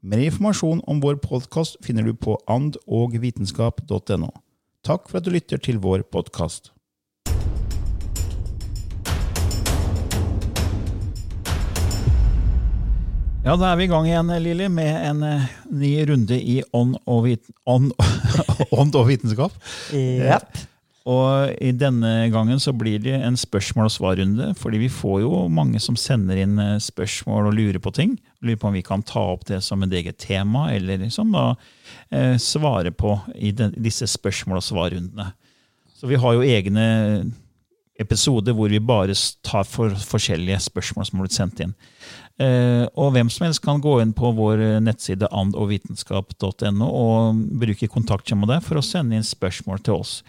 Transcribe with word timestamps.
Mer 0.00 0.18
informasjon 0.22 0.78
om 0.86 1.00
vår 1.02 1.16
podkast 1.18 1.76
finner 1.82 2.04
du 2.06 2.12
på 2.14 2.36
andogvitenskap.no. 2.46 4.28
Takk 4.86 5.08
for 5.10 5.18
at 5.18 5.26
du 5.26 5.32
lytter 5.34 5.58
til 5.58 5.80
vår 5.82 6.04
podkast. 6.06 6.70
Ja, 13.42 13.56
da 13.56 13.72
er 13.72 13.80
vi 13.80 13.88
i 13.88 13.90
gang 13.90 14.06
igjen, 14.06 14.30
Lilly, 14.44 14.70
med 14.70 15.02
en 15.08 15.26
eh, 15.26 15.50
ny 15.66 15.92
runde 16.06 16.38
i 16.38 16.60
ånd 16.70 16.94
og, 17.02 17.24
vit 17.26 17.50
ånd, 17.66 17.90
ånd 18.70 18.94
og 19.00 19.08
vitenskap. 19.10 19.56
Jepp. 19.90 20.67
Og 21.08 21.54
i 21.64 21.70
denne 21.72 22.28
gangen 22.32 22.60
så 22.60 22.74
blir 22.76 23.00
det 23.00 23.16
en 23.16 23.36
spørsmål- 23.38 23.88
og 23.88 23.94
svarrunde, 23.94 24.50
fordi 24.58 24.80
vi 24.82 24.90
får 24.92 25.22
jo 25.22 25.46
mange 25.48 25.80
som 25.80 25.96
sender 25.96 26.36
inn 26.42 26.58
eh, 26.60 26.76
spørsmål 26.84 27.48
og 27.48 27.56
lurer 27.56 27.80
på 27.80 27.92
ting. 27.96 28.18
Lurer 28.44 28.60
på 28.60 28.68
om 28.68 28.76
vi 28.76 28.84
kan 28.84 29.02
ta 29.02 29.22
opp 29.32 29.46
det 29.48 29.62
som 29.64 29.82
et 29.82 29.94
eget 29.96 30.18
tema, 30.20 30.66
eller 30.74 31.00
liksom 31.00 31.32
da 31.32 31.54
eh, 32.10 32.36
svare 32.36 32.92
på 32.92 33.14
i 33.34 33.54
den, 33.56 33.72
disse 33.78 34.04
spørsmål- 34.04 34.60
og 34.60 34.66
svarrundene. 34.66 35.30
Så 35.96 36.10
vi 36.10 36.20
har 36.20 36.36
jo 36.36 36.44
egne 36.44 36.84
episoder 37.98 38.54
hvor 38.54 38.68
vi 38.70 38.78
bare 38.78 39.16
tar 39.42 39.64
for 39.66 39.90
forskjellige 39.90 40.60
spørsmål 40.68 41.08
som 41.08 41.18
har 41.18 41.24
blitt 41.24 41.38
sendt 41.38 41.64
inn. 41.64 41.72
Eh, 42.38 42.84
og 43.00 43.16
hvem 43.16 43.32
som 43.32 43.48
helst 43.48 43.64
kan 43.64 43.80
gå 43.82 43.96
inn 44.04 44.12
på 44.14 44.28
vår 44.36 44.60
nettside 44.84 45.32
andogvitenskap.no 45.32 46.92
og 46.92 47.42
bruke 47.64 47.90
kontaktskjema 47.90 48.52
der 48.52 48.62
for 48.62 48.78
å 48.78 48.84
sende 48.84 49.16
inn 49.16 49.26
spørsmål 49.26 49.80
til 49.88 50.02
oss. 50.04 50.20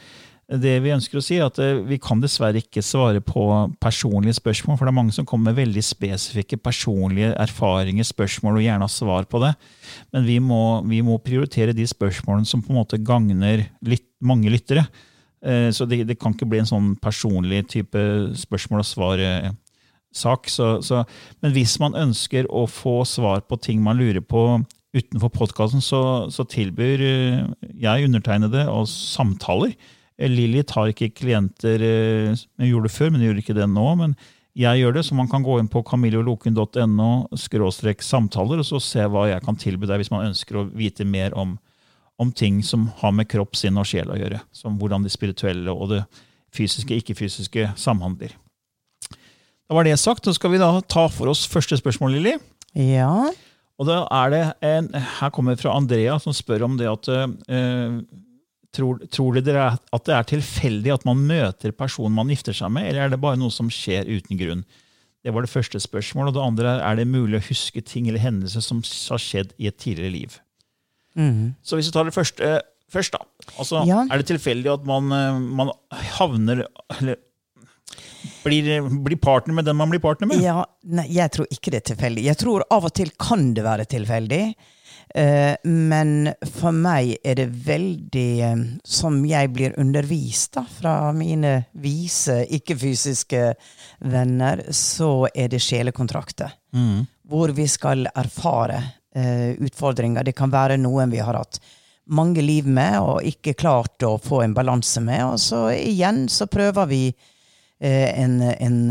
Det 0.49 0.79
Vi 0.81 0.89
ønsker 0.89 1.19
å 1.19 1.21
si 1.21 1.35
er 1.37 1.45
at 1.45 1.59
eh, 1.61 1.77
vi 1.85 1.99
kan 2.01 2.21
dessverre 2.23 2.57
ikke 2.57 2.81
svare 2.81 3.21
på 3.21 3.43
personlige 3.77 4.39
spørsmål, 4.39 4.79
for 4.79 4.87
det 4.87 4.93
er 4.93 4.97
mange 4.97 5.13
som 5.13 5.27
kommer 5.29 5.51
med 5.51 5.59
veldig 5.59 5.83
spesifikke 5.85 6.57
personlige 6.57 7.35
erfaringer, 7.37 8.07
spørsmål, 8.07 8.57
og 8.57 8.65
gjerne 8.65 8.87
har 8.87 8.89
svar 8.89 9.27
på 9.29 9.43
det. 9.43 9.51
Men 10.15 10.25
vi 10.25 10.39
må, 10.41 10.81
vi 10.89 11.03
må 11.05 11.19
prioritere 11.21 11.75
de 11.77 11.85
spørsmålene 11.85 12.49
som 12.49 12.63
på 12.65 12.73
en 12.73 12.79
måte 12.79 12.97
gagner 12.97 13.67
litt, 13.85 14.07
mange 14.25 14.49
lyttere. 14.49 14.87
Eh, 15.45 15.69
Så 15.69 15.85
det, 15.85 16.01
det 16.09 16.17
kan 16.17 16.33
ikke 16.33 16.49
bli 16.49 16.63
en 16.63 16.71
sånn 16.71 16.89
personlig 16.97 17.67
type 17.69 18.01
spørsmål 18.41 18.81
og 18.81 18.89
svar-sak. 18.89 20.49
Så, 20.49 21.03
men 21.45 21.53
hvis 21.53 21.77
man 21.79 21.93
ønsker 21.93 22.49
å 22.49 22.65
få 22.65 23.03
svar 23.05 23.45
på 23.45 23.61
ting 23.61 23.85
man 23.85 24.01
lurer 24.01 24.25
på 24.25 24.63
utenfor 24.97 25.29
podkasten, 25.29 25.85
så, 25.85 26.25
så 26.33 26.41
tilbyr 26.49 27.05
eh, 27.05 27.71
jeg 27.85 28.09
undertegnede 28.09 28.65
og 28.73 28.89
samtaler. 28.89 29.77
Lilly 30.27 30.65
tar 30.67 30.91
ikke 30.91 31.13
klienter 31.15 31.79
eh, 31.85 32.41
Hun 32.59 32.67
gjorde 32.67 32.89
det 32.89 32.95
før, 32.95 33.11
men 33.11 33.21
hun 33.21 33.29
gjør 33.29 33.41
ikke 33.43 33.57
det 33.57 33.69
nå. 33.71 33.87
men 34.01 34.17
jeg 34.59 34.81
gjør 34.81 34.95
det, 34.97 35.05
så 35.07 35.15
man 35.15 35.29
kan 35.31 35.43
gå 35.45 35.59
inn 35.61 35.69
på 35.71 35.83
camilloloken.no 35.87 37.09
skråstrek 37.37 38.01
samtaler 38.03 38.59
og 38.59 38.67
så 38.67 38.81
se 38.83 39.05
hva 39.07 39.29
jeg 39.29 39.43
kan 39.45 39.55
tilby 39.55 39.87
deg 39.87 40.01
hvis 40.01 40.11
man 40.11 40.25
ønsker 40.25 40.57
å 40.59 40.65
vite 40.75 41.05
mer 41.07 41.35
om, 41.37 41.53
om 42.19 42.33
ting 42.35 42.57
som 42.65 42.89
har 42.99 43.13
med 43.15 43.29
kropp, 43.31 43.55
sinn 43.55 43.79
og 43.79 43.87
sjel 43.87 44.11
å 44.11 44.17
gjøre. 44.19 44.41
Som 44.51 44.75
hvordan 44.81 45.05
det 45.05 45.13
spirituelle 45.13 45.71
og 45.71 45.93
det 45.93 46.01
fysiske, 46.55 46.97
ikke-fysiske 46.97 47.69
samhandler. 47.79 48.33
Da 49.69 49.77
var 49.77 49.85
det 49.85 49.99
sagt. 50.01 50.25
Så 50.25 50.33
skal 50.35 50.55
vi 50.55 50.61
da 50.61 50.73
ta 50.81 51.05
for 51.13 51.31
oss 51.31 51.45
første 51.47 51.77
spørsmål, 51.79 52.17
Lilly. 52.17 52.35
Ja. 52.73 53.29
Og 53.79 53.87
da 53.87 54.01
er 54.11 54.33
det 54.33 54.43
en, 54.65 54.89
Her 55.21 55.31
kommer 55.31 55.55
fra 55.61 55.77
Andrea, 55.77 56.17
som 56.19 56.35
spør 56.35 56.65
om 56.67 56.75
det 56.79 56.89
at 56.89 57.07
eh, 57.13 58.01
tror, 58.75 58.99
tror 59.09 59.39
dere 59.41 59.71
at 59.79 60.05
det 60.05 60.15
er 60.15 60.27
tilfeldig 60.35 60.93
at 60.93 61.07
man 61.07 61.23
møter 61.29 61.73
personen 61.75 62.15
man 62.17 62.29
gifter 62.31 62.55
seg 62.55 62.71
med, 62.75 62.89
eller 62.89 63.07
er 63.07 63.13
det 63.13 63.21
bare 63.23 63.39
noe 63.39 63.53
som 63.53 63.71
skjer 63.73 64.09
uten 64.09 64.39
grunn? 64.39 64.65
Det 65.25 65.33
var 65.35 65.43
det 65.43 65.51
første 65.51 65.81
spørsmålet. 65.83 66.31
Og 66.31 66.37
det 66.37 66.43
andre 66.45 66.73
er 66.77 66.83
er 66.91 66.99
det 67.01 67.07
mulig 67.11 67.39
å 67.41 67.47
huske 67.49 67.81
ting 67.83 68.07
eller 68.07 68.23
hendelser 68.23 68.63
som 68.63 68.79
har 68.81 69.19
skjedd 69.19 69.51
i 69.59 69.67
et 69.67 69.77
tidligere 69.77 70.13
liv. 70.13 70.37
Mm. 71.17 71.55
Så 71.65 71.75
hvis 71.75 71.89
vi 71.89 71.95
tar 71.95 72.07
det 72.07 72.15
første 72.15 72.59
først, 72.89 73.13
da. 73.13 73.25
Altså, 73.59 73.85
Ja. 73.85 74.05
Er 74.09 74.17
det 74.17 74.29
tilfeldig 74.29 74.71
at 74.73 74.85
man, 74.85 75.11
eh, 75.11 75.39
man 75.39 75.71
havner 76.17 76.65
Eller 76.99 77.17
blir, 78.43 79.03
blir 79.03 79.17
partner 79.17 79.53
med 79.53 79.65
den 79.65 79.75
man 79.75 79.89
blir 79.89 79.99
partner 79.99 80.27
med? 80.27 80.41
ja. 80.41 80.65
Nei, 80.83 81.07
jeg 81.07 81.31
tror 81.31 81.47
ikke 81.51 81.71
det 81.71 81.81
er 81.83 81.95
tilfeldig. 81.95 82.23
Jeg 82.23 82.37
tror 82.37 82.63
av 82.71 82.85
og 82.85 82.93
til 82.93 83.11
kan 83.19 83.53
det 83.53 83.63
være 83.63 83.85
tilfeldig. 83.85 84.55
Eh, 85.15 85.55
men 85.63 86.29
for 86.45 86.75
meg 86.75 87.15
er 87.25 87.39
det 87.39 87.47
veldig 87.65 88.41
eh, 88.45 88.59
Som 88.85 89.23
jeg 89.25 89.49
blir 89.55 89.73
undervist 89.81 90.53
da, 90.53 90.61
fra 90.69 91.09
mine 91.17 91.63
vise, 91.81 92.43
ikke-fysiske 92.45 93.41
venner, 94.05 94.61
så 94.69 95.27
er 95.33 95.49
det 95.49 95.63
sjelekontrakter. 95.65 96.53
Mm. 96.77 97.07
Hvor 97.29 97.55
vi 97.57 97.65
skal 97.67 98.05
erfare 98.13 98.83
eh, 99.15 99.57
utfordringer. 99.57 100.23
Det 100.23 100.37
kan 100.37 100.53
være 100.53 100.77
noen 100.77 101.09
vi 101.09 101.23
har 101.25 101.37
hatt 101.41 101.61
mange 102.09 102.41
liv 102.41 102.65
med 102.65 102.97
og 103.01 103.25
ikke 103.25 103.57
klart 103.57 104.01
å 104.05 104.15
få 104.21 104.43
en 104.45 104.53
balanse 104.57 105.01
med. 105.01 105.25
Og 105.25 105.41
så 105.41 105.67
igjen 105.73 106.27
så 106.29 106.49
prøver 106.49 106.89
vi 106.89 107.03
eh, 107.09 108.09
en, 108.13 108.41
en, 108.41 108.81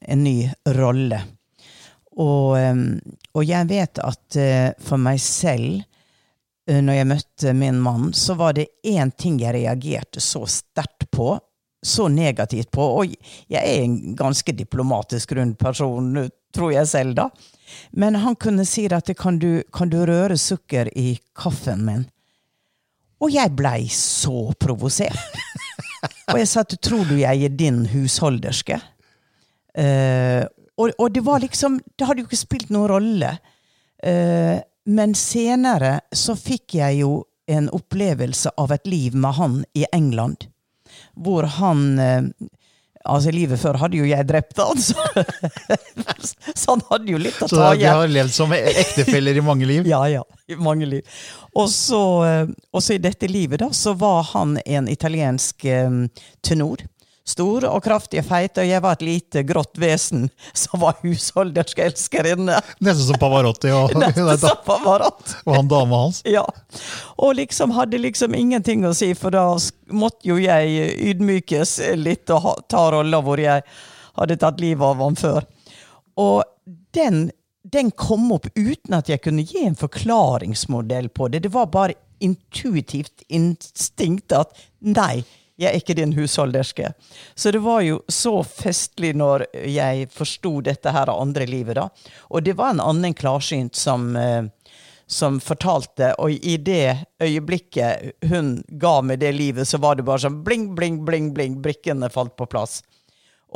en 0.00 0.24
ny 0.24 0.38
rolle. 0.80 1.20
Og, 2.18 2.58
og 3.38 3.44
jeg 3.46 3.68
vet 3.70 4.00
at 4.02 4.38
eh, 4.40 4.70
for 4.82 4.98
meg 4.98 5.20
selv, 5.22 5.84
eh, 6.66 6.80
når 6.82 6.98
jeg 6.98 7.10
møtte 7.12 7.52
min 7.54 7.78
mann, 7.82 8.10
så 8.16 8.34
var 8.38 8.56
det 8.58 8.66
én 8.86 9.12
ting 9.14 9.38
jeg 9.42 9.54
reagerte 9.54 10.22
så 10.22 10.42
sterkt 10.50 11.06
på, 11.14 11.36
så 11.78 12.08
negativt 12.10 12.72
på. 12.74 12.82
Og 12.82 13.14
jeg 13.46 13.62
er 13.62 13.84
en 13.84 14.16
ganske 14.18 14.52
diplomatisk 14.52 15.36
rund 15.38 15.54
person, 15.60 16.26
tror 16.54 16.74
jeg 16.74 16.90
selv, 16.90 17.14
da. 17.20 17.28
Men 17.90 18.18
han 18.18 18.34
kunne 18.40 18.66
si 18.66 18.88
at 18.90 19.14
kan 19.18 19.38
du, 19.38 19.62
kan 19.72 19.90
du 19.92 20.00
røre 20.08 20.38
sukker 20.40 20.90
i 20.98 21.12
kaffen 21.38 21.84
min? 21.86 22.06
Og 23.22 23.32
jeg 23.34 23.54
blei 23.58 23.88
så 23.90 24.48
provosert. 24.58 25.18
og 26.32 26.38
jeg 26.38 26.50
sa 26.50 26.62
at 26.62 26.78
tror 26.82 27.06
du 27.06 27.16
jeg 27.18 27.46
er 27.46 27.54
din 27.54 27.84
husholderske? 27.90 28.78
Eh, 29.78 30.44
og, 30.78 30.92
og 30.98 31.14
det 31.14 31.24
var 31.26 31.42
liksom 31.42 31.80
Det 31.98 32.06
hadde 32.06 32.22
jo 32.22 32.28
ikke 32.30 32.44
spilt 32.44 32.70
noen 32.74 32.90
rolle. 32.92 33.32
Uh, 33.98 34.58
men 34.88 35.16
senere 35.18 35.98
så 36.14 36.36
fikk 36.38 36.78
jeg 36.78 37.02
jo 37.02 37.24
en 37.48 37.66
opplevelse 37.72 38.52
av 38.60 38.72
et 38.76 38.86
liv 38.88 39.16
med 39.16 39.36
han 39.36 39.58
i 39.76 39.84
England. 39.92 40.46
Hvor 41.18 41.48
han 41.58 41.82
uh, 41.98 42.48
altså 43.08 43.32
Livet 43.32 43.60
før 43.60 43.78
hadde 43.80 43.98
jo 44.00 44.06
jeg 44.08 44.26
drept 44.28 44.60
han, 44.60 44.80
så, 44.80 45.00
så 46.60 46.74
han 46.74 46.84
hadde 46.90 47.14
jo 47.14 47.20
litt 47.20 47.40
å 47.42 47.48
Så 47.48 47.56
ta 47.56 47.70
de 47.72 47.82
igjen. 47.82 47.96
har 47.96 48.12
levd 48.12 48.34
som 48.36 48.52
ektefeller 48.56 49.40
i 49.40 49.44
mange 49.44 49.68
liv? 49.68 49.88
Ja, 49.94 50.02
ja. 50.12 50.22
I 50.48 50.56
mange 50.60 50.88
liv. 50.88 51.18
Og 51.56 51.68
så, 51.72 52.02
så 52.80 52.94
i 52.94 53.00
dette 53.02 53.28
livet 53.28 53.64
da, 53.64 53.70
så 53.72 53.96
var 53.98 54.22
han 54.34 54.58
en 54.64 54.88
italiensk 54.92 55.66
tenor. 56.44 56.84
Stor 57.28 57.66
og 57.68 57.82
kraftig 57.84 58.22
feite, 58.24 58.28
feit, 58.28 58.60
og 58.62 58.68
jeg 58.70 58.82
var 58.84 58.96
et 58.96 59.04
lite 59.04 59.42
grått 59.44 59.78
vesen 59.80 60.28
som 60.56 60.80
var 60.80 60.96
husholdersk 61.02 61.82
elskerinne. 61.84 62.56
Nesten 62.84 63.10
som 63.10 63.20
Pavarotti 63.20 63.72
og, 63.74 63.92
Nesten 64.00 64.30
som 64.40 64.62
Pavarotti. 64.64 65.36
og 65.44 65.56
han 65.58 65.68
dama 65.68 66.02
hans. 66.06 66.22
Ja. 66.28 66.46
Og 67.18 67.36
liksom 67.36 67.74
hadde 67.76 68.00
liksom 68.00 68.36
ingenting 68.38 68.86
å 68.88 68.94
si, 68.96 69.10
for 69.18 69.34
da 69.34 69.44
måtte 69.92 70.30
jo 70.30 70.38
jeg 70.40 70.92
ydmykes 71.12 71.78
litt 72.00 72.32
og 72.32 72.64
ta 72.70 72.88
rolla 72.94 73.20
hvor 73.24 73.40
jeg 73.42 73.64
hadde 74.18 74.38
tatt 74.40 74.62
livet 74.62 74.84
av 74.88 75.02
han 75.04 75.18
før. 75.18 75.46
Og 76.18 76.42
den, 76.96 77.28
den 77.62 77.92
kom 77.92 78.30
opp 78.34 78.48
uten 78.56 78.96
at 78.96 79.10
jeg 79.12 79.22
kunne 79.24 79.44
gi 79.46 79.66
en 79.68 79.78
forklaringsmodell 79.78 81.12
på 81.14 81.28
det. 81.28 81.44
Det 81.46 81.52
var 81.54 81.68
bare 81.74 81.98
intuitivt 82.24 83.22
instinkt 83.28 84.34
at 84.34 84.56
nei, 84.82 85.22
jeg 85.58 85.72
er 85.72 85.80
ikke 85.80 85.96
din 85.98 86.14
husholderske. 86.14 86.92
Så 87.34 87.50
det 87.54 87.62
var 87.64 87.82
jo 87.82 87.98
så 88.08 88.36
festlig 88.46 89.14
når 89.18 89.48
jeg 89.66 90.06
forsto 90.14 90.60
dette 90.62 90.92
her 90.94 91.10
av 91.10 91.20
andre 91.22 91.48
livet, 91.50 91.80
da. 91.80 91.88
Og 92.30 92.46
det 92.46 92.54
var 92.58 92.76
en 92.76 92.84
annen 92.84 93.16
klarsynt 93.18 93.74
som 93.78 94.12
eh, 94.16 94.46
som 95.08 95.38
fortalte, 95.40 96.12
og 96.20 96.30
i 96.30 96.58
det 96.60 96.96
øyeblikket 97.22 98.26
hun 98.28 98.58
ga 98.68 98.98
meg 99.00 99.22
det 99.22 99.32
livet, 99.32 99.68
så 99.68 99.80
var 99.80 99.96
det 99.96 100.04
bare 100.04 100.26
sånn 100.26 100.42
bling, 100.44 100.74
bling, 100.76 101.00
bling, 101.06 101.30
bling, 101.32 101.56
brikkene 101.64 102.10
falt 102.12 102.34
på 102.36 102.46
plass. 102.52 102.82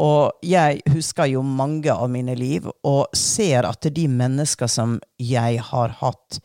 Og 0.00 0.32
jeg 0.48 0.80
husker 0.88 1.28
jo 1.28 1.42
mange 1.44 1.92
av 1.92 2.08
mine 2.10 2.34
liv, 2.40 2.70
og 2.88 3.12
ser 3.16 3.68
at 3.68 3.84
de 3.84 4.06
mennesker 4.08 4.70
som 4.70 4.96
jeg 5.20 5.60
har 5.68 5.98
hatt 6.00 6.40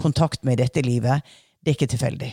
kontakt 0.00 0.44
med 0.44 0.58
i 0.58 0.62
dette 0.66 0.84
livet, 0.84 1.24
det 1.64 1.72
er 1.72 1.80
ikke 1.80 1.92
tilfeldig. 1.96 2.32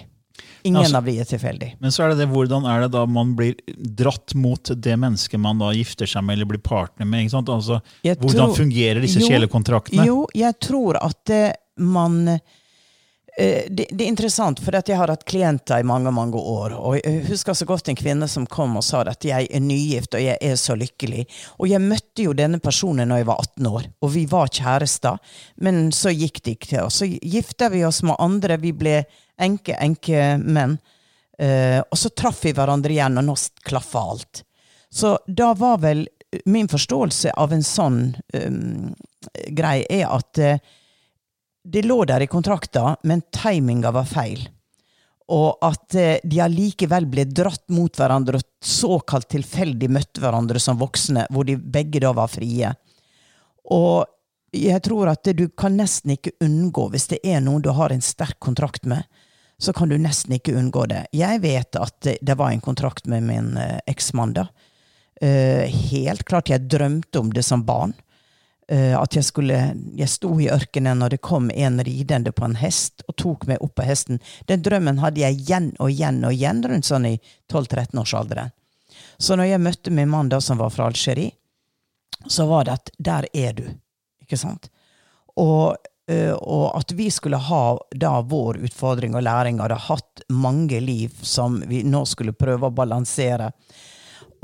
Ingen 0.64 0.82
Altså- 0.82 0.98
av 0.98 1.06
de 1.06 1.20
er 1.20 1.24
tilfeldig. 1.26 1.70
Men 1.80 1.92
så 1.92 2.04
er 2.04 2.10
det 2.10 2.18
det, 2.24 2.28
hvordan 2.34 2.66
er 2.68 2.82
det 2.82 2.92
da 2.92 3.06
man 3.06 3.36
blir 3.36 3.56
dratt 3.78 4.34
mot 4.36 4.64
det 4.76 4.98
mennesket 5.00 5.40
man 5.40 5.60
da 5.60 5.72
gifter 5.72 6.06
seg 6.10 6.24
med 6.24 6.38
eller 6.38 6.46
blir 6.46 6.60
partner 6.64 7.06
med? 7.06 7.24
ikke 7.26 7.32
sant? 7.38 7.50
Altså, 7.50 7.82
Jeg 8.04 8.18
hvordan 8.18 8.50
tror- 8.52 8.58
fungerer 8.58 9.02
disse 9.02 9.20
Jo, 9.22 9.28
sjelekontraktene? 9.30 10.06
Jo, 10.06 10.26
jeg 10.36 10.60
tror 10.60 10.98
at 11.02 11.30
eh, 11.30 11.54
man 11.78 12.28
eh, 12.28 13.64
det, 13.70 13.86
det 13.92 14.02
er 14.04 14.10
interessant, 14.10 14.60
for 14.60 14.76
at 14.76 14.88
jeg 14.90 14.98
har 14.98 15.12
hatt 15.14 15.24
klienter 15.30 15.80
i 15.80 15.86
mange 15.86 16.12
mange 16.12 16.34
år. 16.42 16.74
og 16.74 16.98
Jeg 17.04 17.26
husker 17.28 17.54
så 17.54 17.66
godt 17.70 17.88
en 17.90 17.96
kvinne 18.00 18.28
som 18.28 18.48
kom 18.50 18.76
og 18.78 18.84
sa 18.84 19.02
at 19.08 19.24
jeg 19.24 19.48
er 19.52 19.60
nygift 19.62 20.16
og 20.18 20.22
jeg 20.24 20.38
er 20.42 20.56
så 20.58 20.74
lykkelig. 20.76 21.28
Og 21.60 21.70
jeg 21.70 21.80
møtte 21.86 22.24
jo 22.26 22.34
denne 22.34 22.60
personen 22.60 23.08
når 23.10 23.18
jeg 23.22 23.26
var 23.30 23.38
18 23.46 23.68
år, 23.72 23.86
og 24.02 24.12
vi 24.14 24.26
var 24.26 24.48
kjærester. 24.50 25.20
Men 25.62 25.92
så 25.92 26.10
gikk 26.10 26.42
det 26.44 26.58
ikke 26.58 26.68
til. 26.74 26.84
Og 26.88 26.92
så 26.92 27.06
gifta 27.22 27.70
vi 27.70 27.84
oss 27.86 28.02
med 28.04 28.16
andre. 28.20 28.58
Vi 28.58 28.72
ble 28.74 29.06
enke, 29.42 29.78
enkemenn. 29.78 30.78
Uh, 31.38 31.84
og 31.86 31.98
så 32.00 32.10
traff 32.18 32.42
vi 32.48 32.56
hverandre 32.58 32.96
igjen, 32.96 33.20
og 33.20 33.28
nå 33.28 33.36
klaffa 33.68 34.02
alt. 34.14 34.44
Så 34.90 35.18
da 35.28 35.52
var 35.58 35.78
vel 35.84 36.08
min 36.50 36.68
forståelse 36.68 37.36
av 37.38 37.54
en 37.54 37.64
sånn 37.64 38.02
um, 38.34 38.90
greie 39.54 39.86
er 39.94 40.10
at 40.10 40.42
uh, 40.42 40.58
det 41.68 41.84
lå 41.86 42.06
der 42.06 42.24
i 42.24 42.28
kontrakta, 42.32 42.96
men 43.04 43.22
timinga 43.34 43.92
var 43.92 44.08
feil. 44.08 44.48
Og 45.28 45.60
at 45.68 45.96
eh, 46.00 46.20
de 46.24 46.40
allikevel 46.40 47.10
ble 47.12 47.26
dratt 47.28 47.66
mot 47.76 47.92
hverandre 48.00 48.40
og 48.40 48.46
såkalt 48.64 49.28
tilfeldig 49.34 49.90
møtte 49.92 50.24
hverandre 50.24 50.62
som 50.64 50.80
voksne, 50.80 51.26
hvor 51.28 51.44
de 51.48 51.58
begge 51.60 52.00
da 52.00 52.14
var 52.16 52.32
frie. 52.32 52.72
Og 53.76 54.08
jeg 54.56 54.80
tror 54.86 55.12
at 55.12 55.28
du 55.36 55.50
kan 55.52 55.76
nesten 55.76 56.16
ikke 56.16 56.38
unngå, 56.46 56.88
hvis 56.94 57.10
det 57.12 57.20
er 57.28 57.44
noen 57.44 57.66
du 57.66 57.74
har 57.76 57.92
en 57.92 58.04
sterk 58.04 58.40
kontrakt 58.40 58.88
med, 58.88 59.04
så 59.60 59.74
kan 59.74 59.90
du 59.90 59.98
nesten 59.98 60.38
ikke 60.38 60.56
unngå 60.58 60.86
det. 60.92 61.06
Jeg 61.12 61.42
vet 61.42 61.76
at 61.76 62.10
det, 62.22 62.36
var 62.38 62.52
en 62.52 62.62
kontrakt 62.62 63.08
med 63.10 63.24
min 63.26 63.56
eh, 63.58 63.80
eksmann, 63.90 64.36
da. 64.38 64.48
Eh, 65.22 65.66
helt 65.92 66.24
klart, 66.24 66.50
jeg 66.50 66.70
drømte 66.70 67.20
om 67.20 67.32
det 67.34 67.44
som 67.44 67.66
barn. 67.66 67.96
Eh, 68.68 68.94
at 69.00 69.16
jeg 69.16 69.24
skulle 69.24 69.58
Jeg 69.96 70.10
sto 70.12 70.34
i 70.40 70.50
ørkenen, 70.52 71.02
og 71.02 71.10
det 71.10 71.24
kom 71.24 71.50
en 71.52 71.80
ridende 71.84 72.32
på 72.32 72.46
en 72.46 72.58
hest 72.60 73.02
og 73.08 73.16
tok 73.18 73.48
meg 73.48 73.64
opp 73.64 73.76
på 73.80 73.88
hesten. 73.88 74.22
Den 74.46 74.62
drømmen 74.62 75.02
hadde 75.02 75.24
jeg 75.24 75.42
igjen 75.42 75.72
og 75.80 75.90
igjen 75.92 76.24
og 76.28 76.36
igjen 76.36 76.62
rundt 76.64 76.86
sånn 76.86 77.10
i 77.10 77.18
12-13-årsalderen. 77.50 78.54
Så 79.18 79.36
når 79.36 79.50
jeg 79.50 79.64
møtte 79.64 79.92
min 79.92 80.10
mann 80.10 80.30
da 80.30 80.42
som 80.44 80.60
var 80.62 80.70
fra 80.70 80.92
Algerie, 80.92 81.32
så 82.28 82.46
var 82.46 82.68
det 82.68 82.74
at 82.78 82.92
der 82.98 83.28
er 83.34 83.54
du. 83.58 83.64
Ikke 84.22 84.38
sant? 84.38 84.70
Og, 85.38 85.78
og 86.08 86.78
at 86.78 86.92
vi 86.96 87.10
skulle 87.12 87.36
ha 87.36 87.64
da 87.92 88.14
vår 88.24 88.62
utfordring 88.64 89.16
og 89.20 89.26
læring, 89.28 89.58
hadde 89.60 89.76
hatt 89.90 90.22
mange 90.32 90.80
liv 90.80 91.12
som 91.22 91.58
vi 91.68 91.82
nå 91.84 92.06
skulle 92.08 92.32
prøve 92.32 92.70
å 92.70 92.76
balansere. 92.76 93.50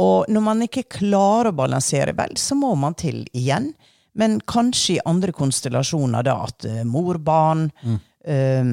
Og 0.01 0.25
når 0.27 0.44
man 0.44 0.65
ikke 0.65 0.83
klarer 0.89 1.51
å 1.51 1.57
balansere, 1.57 2.15
vel, 2.18 2.36
så 2.38 2.57
må 2.57 2.74
man 2.75 2.98
til 3.00 3.24
igjen. 3.31 3.71
Men 4.18 4.39
kanskje 4.50 4.98
i 4.98 5.04
andre 5.10 5.33
konstellasjoner, 5.33 6.25
da, 6.25 6.36
at 6.45 6.68
uh, 6.69 6.81
mor-barn 6.86 7.69
eh, 7.88 8.65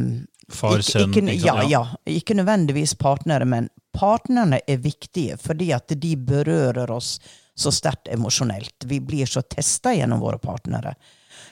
Far, 0.51 0.81
ikke- 0.81 0.91
sønn, 0.91 1.15
ikke, 1.15 1.37
ikke 1.37 1.47
ja, 1.47 1.63
ja. 1.71 1.83
Ikke 2.11 2.37
nødvendigvis 2.37 2.97
partnere, 3.01 3.47
men 3.49 3.71
partnerne 3.97 4.61
er 4.67 4.83
viktige 4.83 5.39
fordi 5.41 5.71
at 5.77 5.95
de 5.97 6.17
berører 6.17 6.91
oss 6.91 7.19
så 7.55 7.73
sterkt 7.73 8.09
emosjonelt. 8.13 8.85
Vi 8.89 9.01
blir 9.01 9.29
så 9.29 9.43
testa 9.43 9.93
gjennom 9.95 10.21
våre 10.23 10.41
partnere. 10.43 10.95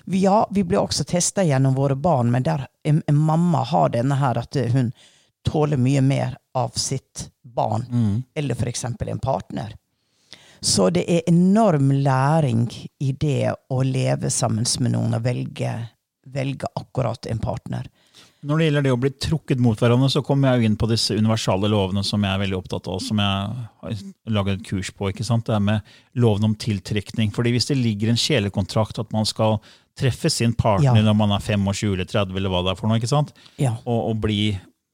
Vi, 0.05 0.20
ja, 0.25 0.46
vi 0.50 0.64
blir 0.64 0.79
også 0.81 1.05
testa 1.05 1.44
gjennom 1.44 1.75
våre 1.75 1.96
barn, 1.96 2.31
men 2.31 2.43
der 2.43 2.67
en, 2.85 3.02
en 3.06 3.17
mamma 3.17 3.62
har 3.64 3.88
denne 3.94 4.14
her 4.20 4.38
at 4.38 4.56
hun 4.73 4.93
tåler 5.49 5.76
mye 5.81 6.00
mer 6.05 6.37
av 6.55 6.73
sitt 6.76 7.31
barn, 7.43 7.87
Mm. 7.90 8.23
eller 8.35 8.55
f.eks. 8.55 8.85
en 8.85 9.19
partner. 9.19 9.75
Så 10.61 10.90
det 10.90 11.05
er 11.11 11.23
enorm 11.26 11.90
læring 11.93 12.67
i 12.99 13.12
det 13.12 13.55
å 13.70 13.82
leve 13.82 14.31
sammen 14.31 14.67
med 14.81 14.93
noen 14.93 15.14
og 15.14 15.23
velge, 15.23 15.75
velge 16.26 16.67
akkurat 16.75 17.26
en 17.26 17.38
partner. 17.38 17.87
Når 18.46 18.58
det 18.61 18.67
gjelder 18.69 18.85
det 18.87 18.93
å 18.94 18.99
bli 19.02 19.11
trukket 19.19 19.58
mot 19.58 19.81
hverandre, 19.82 20.06
så 20.12 20.20
kommer 20.23 20.52
jeg 20.52 20.61
jo 20.62 20.69
inn 20.69 20.76
på 20.79 20.87
disse 20.87 21.17
universale 21.19 21.67
lovene 21.73 22.05
som 22.06 22.23
jeg 22.23 22.31
er 22.37 22.43
veldig 22.44 22.58
opptatt 22.61 22.87
av, 22.87 23.00
som 23.02 23.19
jeg 23.19 23.64
har 23.82 23.96
laget 24.31 24.61
et 24.61 24.69
kurs 24.69 24.90
på. 24.94 25.08
ikke 25.11 25.26
sant? 25.26 25.46
Det 25.49 25.56
er 25.56 25.64
med 25.64 25.81
loven 26.23 26.46
om 26.46 26.55
tiltrekning. 26.55 27.32
Fordi 27.35 27.50
hvis 27.56 27.67
det 27.73 27.79
ligger 27.81 28.12
en 28.12 28.20
sjelekontrakt 28.20 29.00
at 29.02 29.11
man 29.17 29.26
skal 29.26 29.58
treffe 29.99 30.31
sin 30.31 30.52
partner 30.55 31.00
Ja. 31.00 31.02
når 31.08 31.17
man 31.19 31.32
er 31.35 31.43
25 31.43 31.96
eller 31.96 32.06
30, 32.06 32.37
eller 32.38 32.49
hva 32.55 32.61
det 32.62 32.70
er 32.70 32.79
for 32.79 32.87
noe, 32.87 33.00
ikke 33.00 33.11
sant? 33.11 33.32
Ja. 33.58 33.73
og, 33.85 34.12
og 34.12 34.20
bli, 34.23 34.52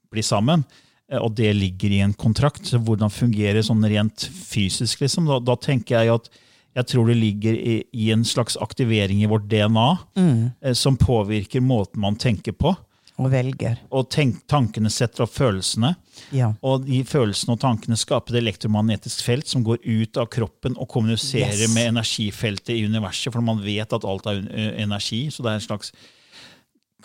bli 0.09 0.23
sammen, 0.25 0.63
eh, 1.11 1.19
og 1.21 1.35
det 1.37 1.51
ligger 1.55 1.93
i 1.93 2.01
en 2.01 2.13
kontrakt, 2.17 2.65
så 2.65 2.79
hvordan 2.81 3.13
fungerer 3.13 3.61
sånn 3.61 3.85
rent 3.85 4.25
fysisk, 4.25 5.01
liksom? 5.05 5.29
Da, 5.29 5.37
da 5.45 5.53
tenker 5.61 5.99
jeg 6.01 6.15
at 6.17 6.31
jeg 6.75 6.89
tror 6.91 7.07
det 7.07 7.19
ligger 7.21 7.53
i, 7.53 7.75
i 7.93 8.09
en 8.11 8.25
slags 8.27 8.57
aktivering 8.59 9.21
i 9.21 9.29
vårt 9.29 9.45
DNA 9.47 9.85
eh, 10.17 10.73
som 10.73 10.97
påvirker 10.97 11.61
måten 11.61 12.01
man 12.01 12.17
tenker 12.17 12.51
på. 12.57 12.73
Og 13.17 13.29
velger. 13.31 13.77
Og 13.95 14.09
tenk, 14.11 14.41
tankene 14.51 14.89
setter 14.91 15.23
opp 15.23 15.31
følelsene. 15.37 15.93
Ja. 16.35 16.49
Og 16.67 16.83
de 16.83 16.99
følelsene 17.07 17.55
og 17.55 17.61
tankene 17.61 17.95
skaper 17.95 18.35
et 18.35 18.41
elektromagnetisk 18.41 19.23
felt 19.23 19.47
som 19.47 19.63
går 19.63 19.79
ut 19.85 20.19
av 20.19 20.27
kroppen 20.33 20.75
og 20.75 20.89
kommuniserer 20.91 21.63
Yes. 21.63 21.73
med 21.73 21.93
energifeltet 21.93 22.73
i 22.75 22.83
universet, 22.85 23.31
for 23.31 23.41
man 23.41 23.61
vet 23.63 23.93
at 23.95 24.03
alt 24.03 24.27
er 24.27 24.43
energi. 24.83 25.29
Så 25.31 25.43
det 25.45 25.53
er 25.53 25.61
en 25.61 25.67
slags 25.69 25.93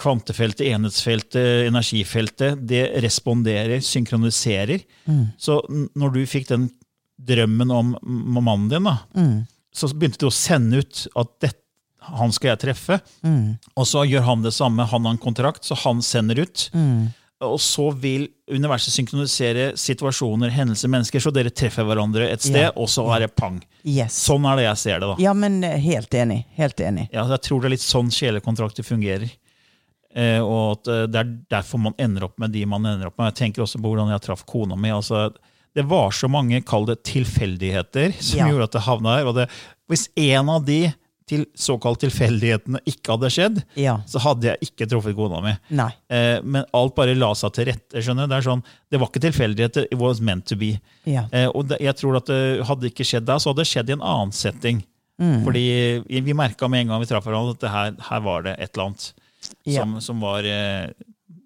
kvantefeltet, 0.00 0.67
enhetsfeltet, 0.73 1.67
energifeltet. 1.69 2.67
Det 2.67 2.85
responderer, 3.05 3.81
synkroniserer. 3.85 4.83
Så 5.38 5.61
når 5.95 6.14
du 6.14 6.21
fikk 6.26 6.49
den 6.49 6.71
drømmen 7.21 7.71
om 7.71 7.95
mannen 8.40 8.69
din, 8.73 8.88
da, 8.88 8.97
så 9.76 9.90
begynte 9.93 10.23
du 10.25 10.31
å 10.31 10.35
sende 10.35 10.81
ut 10.81 11.05
at 11.21 11.35
dette, 11.45 11.60
han 12.00 12.33
skal 12.33 12.54
jeg 12.54 12.61
treffe. 12.66 13.00
Og 13.76 13.87
så 13.87 14.04
gjør 14.09 14.23
han 14.26 14.42
det 14.42 14.52
samme. 14.57 14.87
Han 14.88 15.04
har 15.04 15.12
en 15.16 15.19
kontrakt, 15.21 15.64
så 15.69 15.76
han 15.85 16.00
sender 16.02 16.40
ut. 16.42 16.69
Og 17.40 17.57
så 17.61 17.87
vil 17.97 18.26
universet 18.52 18.92
synkronisere 18.92 19.71
situasjoner, 19.80 20.50
hendelser, 20.52 20.90
mennesker, 20.92 21.23
så 21.25 21.30
dere 21.33 21.49
treffer 21.50 21.87
hverandre 21.88 22.26
et 22.28 22.42
sted, 22.45 22.66
Ja. 22.66 22.73
og 22.76 22.88
så 22.92 23.07
er 23.14 23.21
det 23.25 23.30
pang. 23.37 23.62
Yes. 23.85 24.12
Sånn 24.26 24.45
er 24.45 24.57
det 24.57 24.64
jeg 24.66 24.76
ser 24.76 25.00
det. 25.00 25.09
da. 25.09 25.16
Ja, 25.23 25.33
men 25.33 25.62
eh, 25.64 25.78
helt 25.80 26.11
enig. 26.12 26.45
Helt 26.57 26.76
enig. 26.85 27.09
Ja, 27.12 27.25
jeg 27.28 27.40
tror 27.47 27.61
det 27.62 27.71
er 27.71 27.76
litt 27.78 27.80
sånn 27.87 28.11
sjelekontrakter 28.12 28.85
fungerer. 28.85 29.30
Eh, 30.14 30.40
og 30.42 30.80
at 30.83 30.88
eh, 30.90 31.07
det 31.07 31.21
er 31.23 31.33
derfor 31.54 31.78
man 31.80 31.95
ender 31.97 32.25
opp 32.26 32.37
med 32.42 32.50
de 32.52 32.66
man 32.66 32.85
ender 32.85 33.07
opp 33.09 33.16
med. 33.16 33.30
Jeg 33.33 33.38
tenker 33.54 33.62
også 33.64 33.80
på 33.80 33.88
hvordan 33.92 34.11
jeg 34.12 34.21
traff 34.26 34.45
kona 34.45 34.76
mi. 34.76 34.90
altså 34.90 35.30
det 35.73 35.85
var 35.87 36.11
så 36.11 36.26
mange 36.28 36.61
kall 36.66 36.85
det 36.85 37.04
tilfeldigheter 37.07 38.12
som 38.21 38.38
Ja. 38.40 38.49
gjorde 38.50 38.64
at 38.64 38.73
det 38.73 38.80
havna 38.83 39.16
her. 39.16 39.26
og 39.30 39.35
det, 39.37 39.49
Hvis 39.88 40.09
en 40.16 40.49
av 40.50 40.64
de 40.66 40.92
til 41.30 41.44
såkalt 41.54 42.00
tilfeldighetene 42.02 42.80
ikke 42.90 43.14
hadde 43.14 43.30
skjedd, 43.30 43.62
Ja. 43.78 43.99
så 44.10 44.18
hadde 44.25 44.49
jeg 44.50 44.58
ikke 44.66 44.88
truffet 44.90 45.14
kona 45.16 45.40
mi. 45.44 45.54
Eh, 46.10 46.40
men 46.42 46.64
alt 46.75 46.94
bare 46.99 47.14
la 47.14 47.32
seg 47.38 47.52
til 47.54 47.70
rette. 47.70 48.02
skjønner? 48.02 48.26
Det 48.28 48.38
er 48.40 48.46
sånn, 48.50 48.62
det 48.90 48.99
var 49.00 49.08
ikke 49.12 49.22
tilfeldigheter, 49.28 49.87
it 49.90 49.99
was 50.00 50.20
meant 50.20 50.46
to 50.50 50.56
be. 50.58 50.72
Ja. 51.06 51.26
Eh, 51.32 51.46
og 51.54 51.68
det, 51.70 51.78
jeg 51.80 51.94
tror 52.02 52.16
at 52.18 52.26
det 52.26 52.66
hadde 52.66 52.90
ikke 52.90 53.06
skjedd 53.06 53.25
da, 53.30 53.38
så 53.38 53.50
hadde 53.52 53.62
det 53.62 53.70
skjedd 53.70 53.90
i 53.90 53.96
en 53.99 54.02
annen 54.02 54.32
setting. 54.34 54.82
Mm. 55.20 55.42
Fordi 55.44 55.64
vi 56.08 56.32
merka 56.32 56.68
med 56.68 56.80
en 56.87 56.88
gang 56.94 57.00
vi 57.02 57.06
traff 57.10 57.25
hverandre 57.28 57.52
at 57.54 57.60
det 57.60 57.70
her, 57.70 57.90
her 58.08 58.20
var 58.25 58.42
det 58.46 58.56
et 58.58 58.70
eller 58.75 58.87
annet 58.90 59.12
Ja. 59.66 59.82
som, 59.82 59.99
som 60.00 60.20
var 60.20 60.44
eh, 60.44 60.90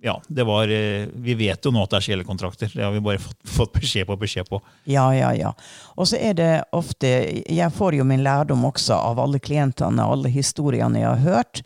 Ja, 0.05 0.23
det 0.29 0.45
var 0.45 0.69
eh, 0.69 1.09
Vi 1.15 1.35
vet 1.35 1.65
jo 1.65 1.71
nå 1.73 1.81
at 1.87 1.95
det 1.95 1.97
er 1.97 2.05
sjelekontrakter. 2.11 2.69
Det 2.75 2.83
har 2.85 2.93
vi 2.93 3.01
bare 3.01 3.23
fått, 3.25 3.39
fått 3.49 3.71
beskjed 3.73 4.05
på 4.05 4.17
beskjed 4.21 4.51
på. 4.53 4.59
Ja, 4.85 5.07
ja, 5.17 5.31
ja. 5.33 5.53
Og 5.97 6.11
så 6.11 6.19
er 6.21 6.35
det 6.37 6.49
ofte 6.77 7.09
Jeg 7.49 7.73
får 7.73 7.97
jo 7.97 8.05
min 8.05 8.21
lærdom 8.21 8.67
også 8.69 8.99
av 8.99 9.23
alle 9.23 9.41
klientene, 9.41 10.05
alle 10.05 10.29
historiene 10.29 11.01
jeg 11.01 11.09
har 11.09 11.23
hørt. 11.25 11.63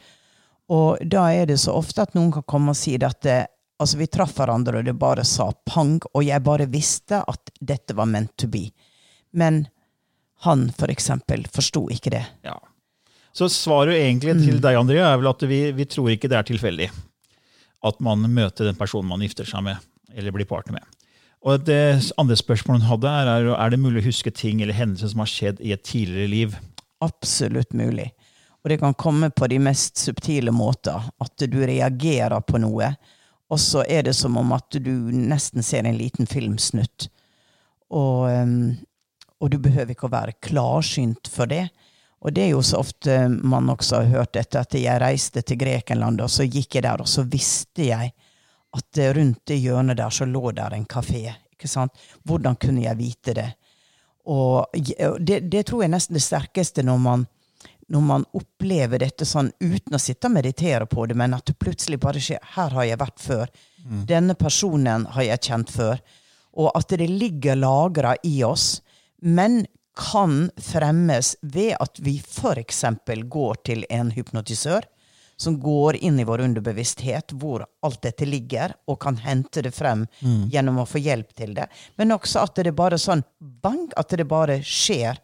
Og 0.71 1.03
da 1.03 1.25
er 1.35 1.51
det 1.51 1.57
så 1.59 1.75
ofte 1.81 2.05
at 2.07 2.15
noen 2.15 2.31
kan 2.37 2.47
komme 2.47 2.77
og 2.77 2.79
si 2.79 2.95
at 2.95 3.19
det, 3.27 3.41
altså 3.83 3.99
vi 3.99 4.07
traff 4.07 4.37
hverandre, 4.39 4.79
og 4.79 4.87
det 4.87 4.95
bare 4.95 5.27
sa 5.27 5.49
pang, 5.67 5.99
og 6.13 6.23
jeg 6.23 6.47
bare 6.47 6.71
visste 6.71 7.25
at 7.27 7.51
dette 7.59 7.99
var 7.99 8.07
meant 8.07 8.37
to 8.39 8.47
be. 8.47 8.69
Men 9.35 9.65
han, 10.47 10.69
for 10.79 10.95
eksempel, 10.95 11.43
forsto 11.51 11.89
ikke 11.91 12.15
det. 12.15 12.23
Ja. 12.47 12.55
Så 13.35 13.51
svaret 13.51 13.99
egentlig 13.99 14.39
til 14.45 14.63
deg, 14.63 14.79
Andrea, 14.79 15.11
er 15.11 15.19
vel 15.19 15.35
at 15.35 15.43
vi, 15.51 15.63
vi 15.75 15.91
tror 15.91 16.15
ikke 16.15 16.31
det 16.31 16.39
er 16.39 16.51
tilfeldig 16.55 16.93
at 17.87 18.01
man 18.03 18.25
møter 18.33 18.67
den 18.67 18.79
personen 18.79 19.11
man 19.11 19.23
gifter 19.23 19.47
seg 19.49 19.65
med, 19.67 19.83
eller 20.15 20.35
blir 20.35 20.49
partner 20.49 20.79
med. 20.79 20.95
Og 21.47 21.63
Det 21.65 22.13
andre 22.19 22.37
spørsmålet 22.37 22.83
hun 22.83 22.91
hadde, 22.91 23.09
er 23.09 23.53
er 23.55 23.71
det 23.71 23.79
mulig 23.79 24.03
å 24.03 24.09
huske 24.09 24.31
ting 24.35 24.63
eller 24.63 24.75
hendelser 24.75 25.13
som 25.13 25.23
har 25.23 25.31
skjedd 25.31 25.61
i 25.61 25.73
et 25.73 25.85
tidligere 25.87 26.31
liv. 26.31 26.57
Absolutt 27.01 27.73
mulig. 27.73 28.11
Og 28.65 28.73
det 28.73 28.81
kan 28.81 28.97
komme 28.99 29.31
på 29.31 29.47
de 29.47 29.61
mest 29.63 30.01
subtile 30.03 30.51
måter. 30.51 30.99
At 31.23 31.39
du 31.39 31.61
reagerer 31.63 32.41
på 32.43 32.59
noe, 32.59 32.91
og 33.49 33.61
så 33.63 33.85
er 33.89 34.03
det 34.09 34.17
som 34.19 34.37
om 34.37 34.51
at 34.53 34.75
du 34.83 34.93
nesten 35.15 35.63
ser 35.63 35.87
en 35.87 35.97
liten 35.97 36.27
filmsnutt. 36.27 37.09
Og, 37.89 38.29
og 39.39 39.51
du 39.53 39.59
behøver 39.63 39.95
ikke 39.95 40.11
å 40.11 40.17
være 40.17 40.37
klarsynt 40.45 41.31
for 41.33 41.49
det. 41.49 41.69
Og 42.19 42.35
det 42.35 42.49
er 42.49 42.51
jo 42.51 42.63
så 42.67 42.81
ofte 42.83 43.17
man 43.29 43.71
også 43.71 44.03
har 44.03 44.11
hørt 44.17 44.35
dette, 44.35 44.59
at 44.59 44.75
jeg 44.75 45.01
reiste 45.01 45.43
til 45.47 45.61
Grekenland, 45.61 46.21
og 46.21 46.31
så 46.31 46.47
gikk 46.49 46.79
jeg 46.79 46.87
der, 46.89 47.05
og 47.05 47.09
så 47.09 47.23
visste 47.23 47.87
jeg 47.87 48.13
at 48.77 49.01
rundt 49.17 49.45
det 49.49 49.61
hjørnet 49.63 49.99
der 50.01 50.13
så 50.13 50.27
lå 50.29 50.51
der 50.57 50.75
en 50.75 50.87
kafé. 50.87 51.29
Ikke 51.55 51.71
sant? 51.71 51.95
Hvordan 52.27 52.59
kunne 52.61 52.83
jeg 52.85 52.99
vite 52.99 53.35
det? 53.39 53.49
Og 54.29 54.67
det, 55.21 55.41
det 55.49 55.65
tror 55.67 55.83
jeg 55.83 55.89
er 55.89 55.95
nesten 55.95 56.19
det 56.19 56.25
sterkeste 56.25 56.85
når 56.85 56.99
man, 57.01 57.25
når 57.89 58.05
man 58.05 58.27
opplever 58.37 59.01
dette 59.01 59.25
sånn 59.27 59.49
uten 59.63 59.97
å 59.97 60.03
sitte 60.03 60.29
og 60.29 60.37
meditere 60.37 60.87
på 60.91 61.07
det, 61.09 61.17
men 61.17 61.35
at 61.39 61.47
det 61.49 61.57
plutselig 61.59 62.01
bare 62.03 62.21
skjer. 62.23 62.43
Her 62.59 62.77
har 62.77 62.91
jeg 62.91 63.01
vært 63.01 63.25
før. 63.25 63.55
Denne 64.09 64.37
personen 64.37 65.07
har 65.15 65.25
jeg 65.31 65.45
kjent 65.49 65.73
før. 65.73 66.03
Og 66.59 66.71
at 66.75 66.93
det 66.99 67.09
ligger 67.09 67.57
lagra 67.57 68.17
i 68.27 68.43
oss, 68.45 68.81
men 69.23 69.63
kan 69.99 70.51
fremmes 70.57 71.37
ved 71.43 71.75
at 71.81 71.99
vi 71.99 72.19
f.eks. 72.23 72.85
går 73.25 73.61
til 73.67 73.85
en 73.91 74.13
hypnotisør 74.15 74.87
som 75.39 75.61
går 75.63 75.97
inn 76.03 76.19
i 76.19 76.25
vår 76.27 76.43
underbevissthet, 76.49 77.33
hvor 77.39 77.63
alt 77.87 78.01
dette 78.03 78.27
ligger, 78.27 78.75
og 78.91 78.99
kan 79.03 79.21
hente 79.23 79.63
det 79.63 79.71
frem 79.75 80.05
gjennom 80.51 80.81
å 80.83 80.87
få 80.87 80.99
hjelp 80.99 81.31
til 81.39 81.55
det. 81.55 81.69
Men 81.97 82.15
også 82.17 82.43
at 82.43 82.59
det 82.59 82.75
bare 82.79 82.99
sånn 82.99 83.23
bang, 83.39 83.87
at 83.97 84.15
det 84.19 84.27
bare 84.27 84.59
skjer 84.67 85.21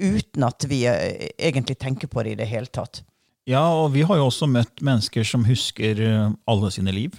uten 0.00 0.46
at 0.46 0.64
vi 0.70 0.84
eh, 0.88 1.28
egentlig 1.38 1.78
tenker 1.82 2.08
på 2.08 2.22
det 2.22 2.36
i 2.36 2.40
det 2.40 2.46
hele 2.50 2.70
tatt. 2.70 3.02
Ja, 3.50 3.64
og 3.74 3.90
vi 3.96 4.04
har 4.06 4.20
jo 4.20 4.28
også 4.30 4.46
møtt 4.46 4.82
mennesker 4.84 5.26
som 5.26 5.44
husker 5.48 6.00
eh, 6.06 6.30
alle 6.46 6.70
sine 6.70 6.94
liv. 6.94 7.18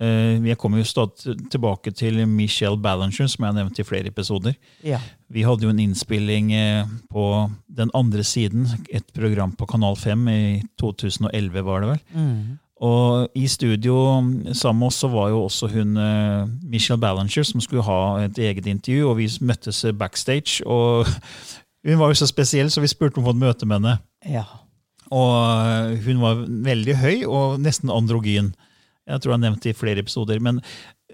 Ja. 0.00 0.06
Eh, 0.06 0.40
Vi 0.42 0.54
kommer 0.54 0.78
jo 0.78 0.84
stadig 0.84 1.34
tilbake 1.50 1.90
til 1.90 2.26
Michelle 2.28 2.78
Ballinger, 2.78 3.26
som 3.28 3.44
jeg 3.44 3.52
har 3.52 3.56
nevnt 3.64 3.78
i 3.78 3.84
flere 3.84 4.06
episoder. 4.06 4.54
Ja. 4.84 5.00
Vi 5.30 5.42
hadde 5.42 5.62
jo 5.66 5.70
en 5.70 5.78
innspilling 5.82 6.52
eh, 6.52 6.86
på 7.10 7.50
den 7.68 7.90
andre 7.94 8.22
siden, 8.24 8.68
et 8.92 9.06
program 9.12 9.52
på 9.52 9.66
Kanal 9.66 9.96
5 9.96 10.28
i 10.28 10.62
2011, 10.78 11.64
var 11.64 11.80
det 11.80 11.88
vel. 11.88 12.00
Og 12.80 13.28
i 13.34 13.46
studio 13.50 14.20
sammen 14.54 14.78
med 14.78 14.86
oss 14.86 15.00
så 15.02 15.08
var 15.10 15.30
jo 15.30 15.40
også 15.48 15.66
hun 15.72 15.96
eh, 15.96 16.46
Michelle 16.62 17.00
Ballinger, 17.00 17.42
som 17.42 17.60
skulle 17.60 17.82
ha 17.82 18.20
et 18.22 18.38
eget 18.38 18.66
intervju, 18.66 19.08
og 19.10 19.16
vi 19.18 19.26
møttes 19.40 19.84
backstage. 19.98 20.62
og 20.66 21.06
Hun 21.88 21.98
var 21.98 22.08
jo 22.10 22.14
så 22.14 22.26
spesiell, 22.26 22.70
så 22.70 22.80
vi 22.82 22.86
spurte 22.90 23.18
om 23.18 23.24
å 23.24 23.30
få 23.32 23.36
et 23.36 23.42
møte 23.42 23.66
med 23.66 23.80
henne. 23.80 23.98
Ja. 24.26 24.44
Og 25.10 25.98
hun 26.04 26.18
var 26.20 26.40
veldig 26.46 26.96
høy 27.00 27.24
og 27.26 27.60
nesten 27.62 27.90
androgyn. 27.90 28.52
Jeg 29.08 29.20
tror 29.20 29.32
jeg 29.32 29.38
har 29.38 29.44
nevnt 29.46 29.62
det 29.64 29.72
i 29.74 29.78
flere 29.78 30.02
episoder. 30.04 30.40
Men 30.44 30.60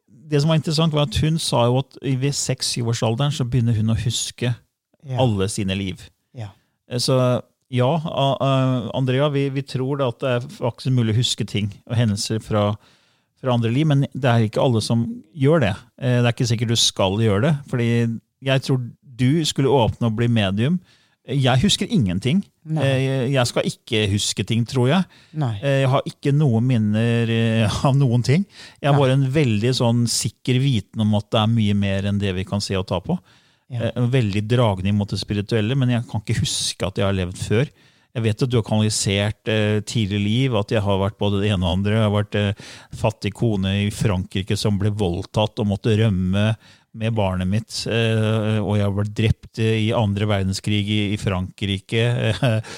det 0.09 0.41
som 0.43 0.49
var 0.51 0.57
interessant, 0.59 0.93
var 0.97 1.07
at 1.07 1.17
hun 1.23 1.39
sa 1.39 1.67
jo 1.69 1.79
at 1.83 1.99
ved 2.03 2.33
seks-syvårsalderen 2.35 3.33
så 3.37 3.45
begynner 3.47 3.77
hun 3.77 3.93
å 3.95 3.99
huske 4.05 4.55
Ja. 5.05 5.19
alle 5.21 5.49
sine 5.53 5.75
liv. 5.77 6.01
Ja. 6.35 6.49
Eh, 6.89 6.99
Så 6.99 7.43
ja, 7.71 7.91
Andrea, 8.95 9.29
vi, 9.29 9.49
vi 9.51 9.63
tror 9.63 9.99
da 10.01 10.09
at 10.13 10.21
det 10.23 10.31
er 10.37 10.49
faktisk 10.57 10.93
mulig 10.95 11.15
å 11.15 11.19
huske 11.21 11.47
ting 11.47 11.71
og 11.87 11.97
hendelser 11.99 12.41
fra, 12.45 12.75
fra 13.41 13.53
andre 13.55 13.71
liv, 13.75 13.87
men 13.91 14.07
det 14.15 14.25
er 14.31 14.47
ikke 14.49 14.63
alle 14.63 14.81
som 14.85 15.05
gjør 15.37 15.61
det. 15.67 15.75
Eh, 16.01 16.21
Det 16.23 16.27
er 16.29 16.33
ikke 16.37 16.51
sikkert 16.53 16.69
du 16.75 16.77
skal 16.81 17.19
gjøre 17.21 17.43
det, 17.49 17.55
fordi 17.71 17.89
jeg 18.45 18.63
tror 18.67 18.85
du 19.15 19.45
skulle 19.47 19.71
åpne 19.71 20.09
og 20.11 20.17
bli 20.17 20.27
medium. 20.29 20.81
Jeg 21.25 21.63
husker 21.63 21.89
ingenting. 21.89 22.43
Nei. 22.69 22.85
Eh, 22.85 23.31
Jeg 23.33 23.49
skal 23.49 23.65
ikke 23.69 24.03
huske 24.13 24.45
ting, 24.45 24.65
tror 24.69 24.91
jeg. 24.91 25.07
Nei. 25.41 25.55
Eh, 25.63 25.79
Jeg 25.85 25.89
har 25.89 26.03
ikke 26.11 26.35
noen 26.37 26.67
minner 26.69 27.31
eh, 27.33 27.79
av 27.89 27.97
noen 27.97 28.23
ting. 28.27 28.45
Jeg 28.83 28.91
har 28.93 28.99
bare 29.01 29.17
en 29.17 29.25
veldig 29.33 29.73
sånn 29.79 30.05
sikker 30.11 30.61
viten 30.61 31.01
om 31.01 31.15
at 31.17 31.31
det 31.33 31.41
er 31.41 31.55
mye 31.55 31.75
mer 31.81 32.11
enn 32.11 32.21
det 32.21 32.35
vi 32.37 32.45
kan 32.45 32.61
se 32.61 32.77
og 32.77 32.87
ta 32.91 33.01
på. 33.01 33.17
Ja. 33.73 33.89
En 33.97 34.11
veldig 34.13 34.45
dragning 34.47 34.95
mot 34.99 35.09
det 35.09 35.19
spirituelle, 35.23 35.75
men 35.81 35.89
jeg 35.97 36.05
kan 36.11 36.21
ikke 36.21 36.43
huske 36.43 36.85
at 36.87 37.01
jeg 37.01 37.09
har 37.09 37.17
levd 37.17 37.41
før. 37.41 37.73
Jeg 38.15 38.23
vet 38.29 38.43
at 38.45 38.51
du 38.53 38.59
har 38.61 38.67
kanalisert 38.69 39.49
eh, 39.51 39.81
tidlig 39.89 40.21
liv, 40.23 40.55
at 40.61 40.71
jeg 40.71 40.85
har 40.85 41.01
vært 41.01 41.17
både 41.19 41.41
det 41.43 41.49
ene 41.51 41.65
og 41.67 41.79
andre. 41.81 41.97
Jeg 41.97 42.05
har 42.05 42.13
vært 42.15 42.37
eh, 42.39 42.69
fattig 43.01 43.33
kone 43.35 43.73
i 43.87 43.89
Frankrike 43.91 44.55
som 44.61 44.77
ble 44.79 44.93
voldtatt 44.95 45.59
og 45.65 45.73
måtte 45.73 45.97
rømme 45.99 46.51
med 46.95 47.11
barnet 47.15 47.49
mitt. 47.51 47.87
Eh, 47.91 48.61
og 48.63 48.77
jeg 48.79 48.87
har 48.87 48.93
vært 48.95 49.15
drept 49.19 49.59
eh, 49.63 49.79
i 49.89 49.93
andre 49.97 50.27
verdenskrig 50.31 50.85
i, 50.87 51.17
Frankrike. 51.21 52.05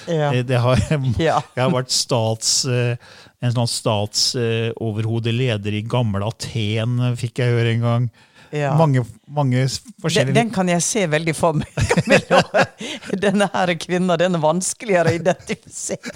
Ja. 0.07 0.31
Eh, 0.33 0.45
det 0.47 0.57
har, 0.63 0.79
Jeg 1.19 1.59
har 1.59 1.71
vært 1.73 1.91
stats, 1.93 2.65
eh, 2.71 2.97
en 3.45 3.53
sånn 3.53 3.69
statsoverhodeleder 3.71 5.73
i 5.77 5.83
gamle 5.87 6.25
Aten, 6.27 7.17
fikk 7.19 7.39
jeg 7.43 7.53
høre 7.57 7.71
en 7.75 7.85
gang. 7.85 8.09
Ja. 8.55 8.77
Mange, 8.79 9.03
mange 9.27 9.65
Den, 9.65 9.69
forskjellige 10.03 10.35
den 10.39 10.51
kan 10.55 10.69
jeg 10.71 10.83
se 10.87 11.07
veldig 11.11 11.35
for 11.37 11.53
meg. 11.59 11.69
Denne 13.25 13.47
her 13.53 13.75
kvinna 13.83 14.17
den 14.21 14.35
er 14.39 14.43
vanskeligere 14.43 15.09
å 15.13 15.15
identifisere. 15.19 16.13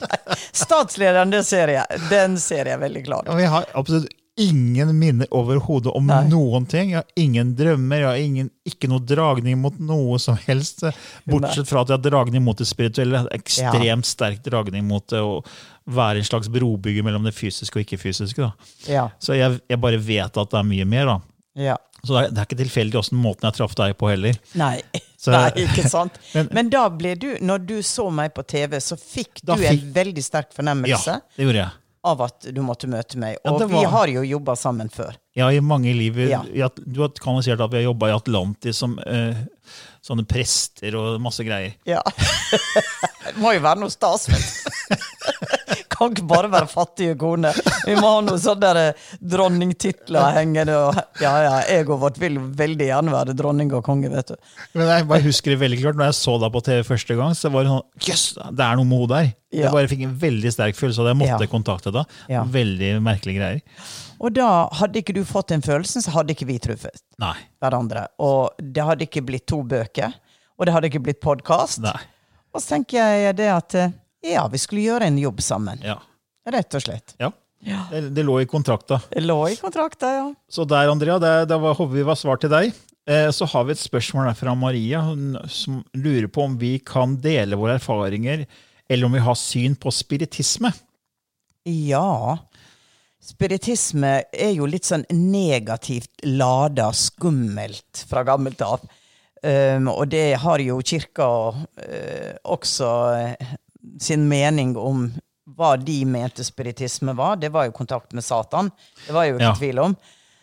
Nei, 0.00 0.18
Statslederen, 0.56 1.30
det 1.32 1.44
ser 1.48 1.68
jeg. 1.76 1.84
Den 2.10 2.32
ser 2.42 2.64
jeg 2.72 2.78
veldig 2.82 3.02
klart. 3.06 3.26
Ja, 3.30 3.34
jeg 3.40 3.50
har 3.54 3.64
absolutt 3.78 4.08
ingen 4.40 4.90
minner 4.98 5.28
overhodet 5.36 5.92
om 5.96 6.06
Nei. 6.08 6.22
noen 6.32 6.66
ting. 6.70 6.90
Jeg 6.94 7.02
har 7.02 7.20
ingen 7.20 7.52
drømmer, 7.58 8.00
jeg 8.02 8.08
har 8.08 8.22
ingen, 8.24 8.48
ikke 8.66 8.88
noe 8.90 9.02
dragning 9.06 9.58
mot 9.60 9.76
noe 9.78 10.18
som 10.22 10.38
helst. 10.46 10.82
Bortsett 11.28 11.68
fra 11.70 11.82
at 11.84 11.92
jeg 11.92 11.98
har 12.00 12.06
dragning 12.10 12.44
mot 12.46 12.58
det 12.58 12.68
spirituelle. 12.70 13.26
Ekstremt 13.36 14.08
sterk 14.08 14.40
dragning 14.46 14.86
mot 14.88 15.04
det 15.12 15.20
å 15.20 15.42
være 15.90 16.22
en 16.22 16.28
slags 16.28 16.48
brobygger 16.52 17.04
mellom 17.06 17.24
det 17.26 17.34
fysiske 17.36 17.78
og 17.80 17.84
ikke-fysiske. 17.86 18.50
Ja. 18.88 19.08
Så 19.20 19.36
jeg, 19.38 19.60
jeg 19.70 19.80
bare 19.82 19.98
vet 20.00 20.36
at 20.40 20.50
det 20.56 20.58
er 20.64 20.68
mye 20.72 20.88
mer. 20.88 21.16
ja. 21.58 21.76
Så 22.00 22.14
det 22.16 22.20
er, 22.22 22.28
det 22.32 22.40
er 22.40 22.46
ikke 22.48 22.56
tilfeldig 22.62 22.96
åssen 22.96 23.18
måten 23.20 23.44
jeg 23.44 23.58
traff 23.58 23.74
deg 23.76 23.92
på 24.00 24.08
heller. 24.08 24.38
Nei. 24.56 24.78
Så- 25.20 25.32
Nei, 25.34 25.50
ikke 25.66 25.82
sant? 25.92 26.14
Men- 26.34 26.48
Men, 26.56 26.70
da 26.72 26.86
ble 26.88 27.10
du, 27.20 27.26
når 27.44 27.66
du 27.68 27.74
så 27.84 28.06
meg 28.10 28.32
på 28.32 28.40
TV, 28.48 28.78
så 28.80 28.96
fikk 28.96 29.42
du 29.44 29.52
fikk, 29.52 29.66
en 29.74 29.90
veldig 29.98 30.24
sterk 30.24 30.54
fornemmelse 30.56 31.18
Ja, 31.18 31.20
det 31.36 31.44
gjorde 31.44 31.60
jeg. 31.60 31.74
Av 32.06 32.22
at 32.24 32.46
du 32.54 32.60
måtte 32.64 32.88
møte 32.88 33.18
meg. 33.20 33.36
Ja, 33.44 33.52
Og 33.52 33.66
vi 33.68 33.82
har 33.92 34.08
jo 34.08 34.22
jobba 34.24 34.54
sammen 34.56 34.88
før. 34.92 35.16
Ja, 35.36 35.50
i 35.52 35.60
mange 35.60 35.92
liv. 35.94 36.18
Ja. 36.30 36.42
Du 36.80 37.02
har 37.04 37.12
kanalisert 37.20 37.60
at 37.60 37.72
vi 37.72 37.82
har 37.82 37.90
jobba 37.90 38.08
i 38.10 38.16
Atlantis 38.16 38.80
som 38.80 38.96
eh, 39.04 39.42
sånne 40.04 40.24
prester 40.28 40.96
og 40.98 41.20
masse 41.22 41.44
greier. 41.46 41.76
Ja. 41.88 42.00
Det 43.30 43.36
må 43.38 43.52
jo 43.54 43.62
være 43.62 43.82
noe 43.82 43.92
stas, 43.92 44.28
vet. 44.32 45.00
Kan 46.00 46.14
ikke 46.14 46.24
bare 46.30 46.48
være 46.48 46.68
fattige 46.70 47.14
kone. 47.20 47.50
Vi 47.84 47.94
må 47.98 48.08
ha 48.14 48.20
noen 48.24 48.40
sånne 48.40 48.70
der 48.72 48.94
dronningtitler 49.20 50.30
hengende. 50.36 50.76
Og, 50.88 51.00
ja, 51.20 51.32
ja, 51.44 51.80
og 51.84 51.98
vårt 52.06 52.18
vil 52.22 52.38
veldig 52.56 52.86
gjerne 52.88 53.12
være 53.14 53.34
dronning 53.36 53.72
og 53.76 53.84
konge, 53.86 54.08
vet 54.12 54.32
du. 54.32 54.36
Men 54.78 54.88
jeg 54.94 55.06
bare 55.10 55.24
husker 55.26 55.52
det 55.54 55.60
veldig 55.60 55.80
klart, 55.82 55.98
når 56.00 56.08
jeg 56.10 56.18
så 56.20 56.36
deg 56.40 56.54
på 56.56 56.62
TV 56.70 56.80
første 56.88 57.16
gang, 57.20 57.36
så 57.36 57.50
var 57.52 57.66
det 57.66 57.74
sånn 57.74 58.08
Jøss, 58.10 58.24
det 58.56 58.64
er 58.66 58.80
noe 58.80 58.88
med 58.88 59.02
henne 59.04 59.12
der! 59.14 59.30
Ja. 59.50 59.64
Jeg 59.66 59.74
bare 59.74 59.90
fikk 59.90 60.02
en 60.06 60.12
veldig 60.22 60.50
sterk 60.54 60.76
følelse 60.78 61.02
av 61.02 61.08
det. 61.08 61.12
jeg 61.16 61.20
måtte 61.24 61.46
Ja. 61.48 61.50
kontakte 61.50 61.92
deg. 61.94 62.16
Ja. 62.30 62.44
Veldig 62.46 62.90
merkelige 63.02 63.40
greier. 63.40 63.88
Og 64.20 64.32
da 64.36 64.48
hadde 64.78 65.00
ikke 65.00 65.14
du 65.16 65.24
fått 65.26 65.48
den 65.50 65.64
følelsen, 65.64 66.04
så 66.04 66.12
hadde 66.14 66.36
ikke 66.36 66.46
vi 66.46 66.58
truffet 66.62 67.02
Nei. 67.18 67.34
hverandre. 67.60 68.06
Og 68.22 68.52
det 68.62 68.84
hadde 68.84 69.08
ikke 69.08 69.24
blitt 69.26 69.46
to 69.50 69.62
bøker. 69.66 70.14
Og 70.56 70.66
det 70.68 70.74
hadde 70.76 70.90
ikke 70.92 71.02
blitt 71.02 71.20
podkast. 71.24 71.82
Og 71.82 72.60
så 72.62 72.76
tenker 72.76 73.00
jeg 73.00 73.36
det 73.40 73.48
at 73.50 73.74
eh, 73.74 73.90
ja, 74.24 74.46
vi 74.52 74.60
skulle 74.60 74.84
gjøre 74.84 75.08
en 75.10 75.18
jobb 75.20 75.40
sammen. 75.44 75.80
Ja. 75.84 75.98
Rett 76.50 76.74
og 76.76 76.84
slett. 76.84 77.14
ja. 77.64 77.82
Det, 77.90 78.00
det 78.16 78.22
lå 78.24 78.38
i 78.40 78.46
kontrakta. 78.48 79.00
Det 79.10 79.20
lå 79.20 79.38
i 79.52 79.56
kontrakta, 79.60 80.12
ja. 80.14 80.28
Så 80.48 80.64
der, 80.64 80.88
Andrea, 80.88 81.18
det, 81.20 81.34
det 81.50 81.58
var, 81.60 81.76
håper 81.76 81.92
vi 81.92 82.06
var 82.08 82.16
svar 82.16 82.40
til 82.40 82.52
deg. 82.52 82.72
Eh, 83.10 83.30
så 83.36 83.48
har 83.52 83.66
vi 83.66 83.74
et 83.74 83.82
spørsmål 83.82 84.30
der 84.30 84.38
fra 84.38 84.54
Maria, 84.56 85.02
hun, 85.04 85.34
som 85.48 85.82
lurer 85.92 86.28
på 86.32 86.46
om 86.48 86.56
vi 86.60 86.78
kan 86.84 87.18
dele 87.20 87.58
våre 87.60 87.76
erfaringer, 87.80 88.46
eller 88.88 89.06
om 89.06 89.16
vi 89.16 89.24
har 89.24 89.36
syn 89.38 89.76
på 89.76 89.92
spiritisme. 89.92 90.72
Ja. 91.68 92.38
Spiritisme 93.20 94.14
er 94.32 94.54
jo 94.56 94.68
litt 94.68 94.88
sånn 94.88 95.04
negativt 95.12 96.24
lada, 96.24 96.88
skummelt 96.96 98.06
fra 98.08 98.24
gammelt 98.24 98.64
av. 98.64 98.86
Um, 99.40 99.88
og 99.88 100.10
det 100.12 100.36
har 100.42 100.60
jo 100.60 100.82
kirka 100.84 101.26
uh, 101.52 102.32
også 102.52 102.88
uh, 103.16 103.52
sin 104.00 104.28
mening 104.28 104.76
om 104.76 105.08
hva 105.56 105.74
de 105.82 106.04
mente 106.06 106.44
spiritisme 106.46 107.14
var. 107.18 107.36
Det 107.36 107.50
var 107.52 107.66
jo 107.66 107.72
kontakt 107.76 108.12
med 108.14 108.24
Satan. 108.24 108.70
Det 109.06 109.12
var 109.16 109.24
jo 109.26 109.34
ikke 109.38 109.48
Ja. 109.48 109.54
tvil 109.58 109.78
om. 109.78 109.96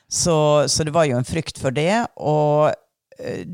Så, 0.09 0.67
så 0.69 0.83
det 0.87 0.93
var 0.95 1.05
jo 1.05 1.17
en 1.17 1.23
frykt 1.27 1.57
for 1.59 1.71
det. 1.71 2.05
Og 2.17 2.73
eh, 3.19 3.45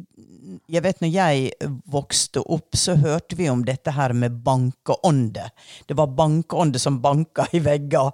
jeg 0.69 0.83
vet 0.83 1.01
når 1.01 1.11
jeg 1.13 1.51
vokste 1.89 2.41
opp, 2.45 2.75
så 2.75 2.95
hørte 2.99 3.35
vi 3.39 3.49
om 3.49 3.63
dette 3.65 3.91
her 3.95 4.13
med 4.13 4.41
bankeånde. 4.43 5.45
Det 5.87 5.97
var 5.97 6.07
bankeånde 6.17 6.79
som 6.81 6.99
banka 7.01 7.45
i 7.53 7.59
vegger. 7.63 8.11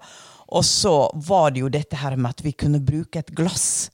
Og 0.49 0.63
så 0.65 1.09
var 1.27 1.51
det 1.51 1.61
jo 1.63 1.69
dette 1.69 1.95
her 2.01 2.15
med 2.17 2.31
at 2.31 2.43
vi 2.45 2.51
kunne 2.57 2.79
bruke 2.81 3.19
et 3.21 3.31
glass, 3.37 3.89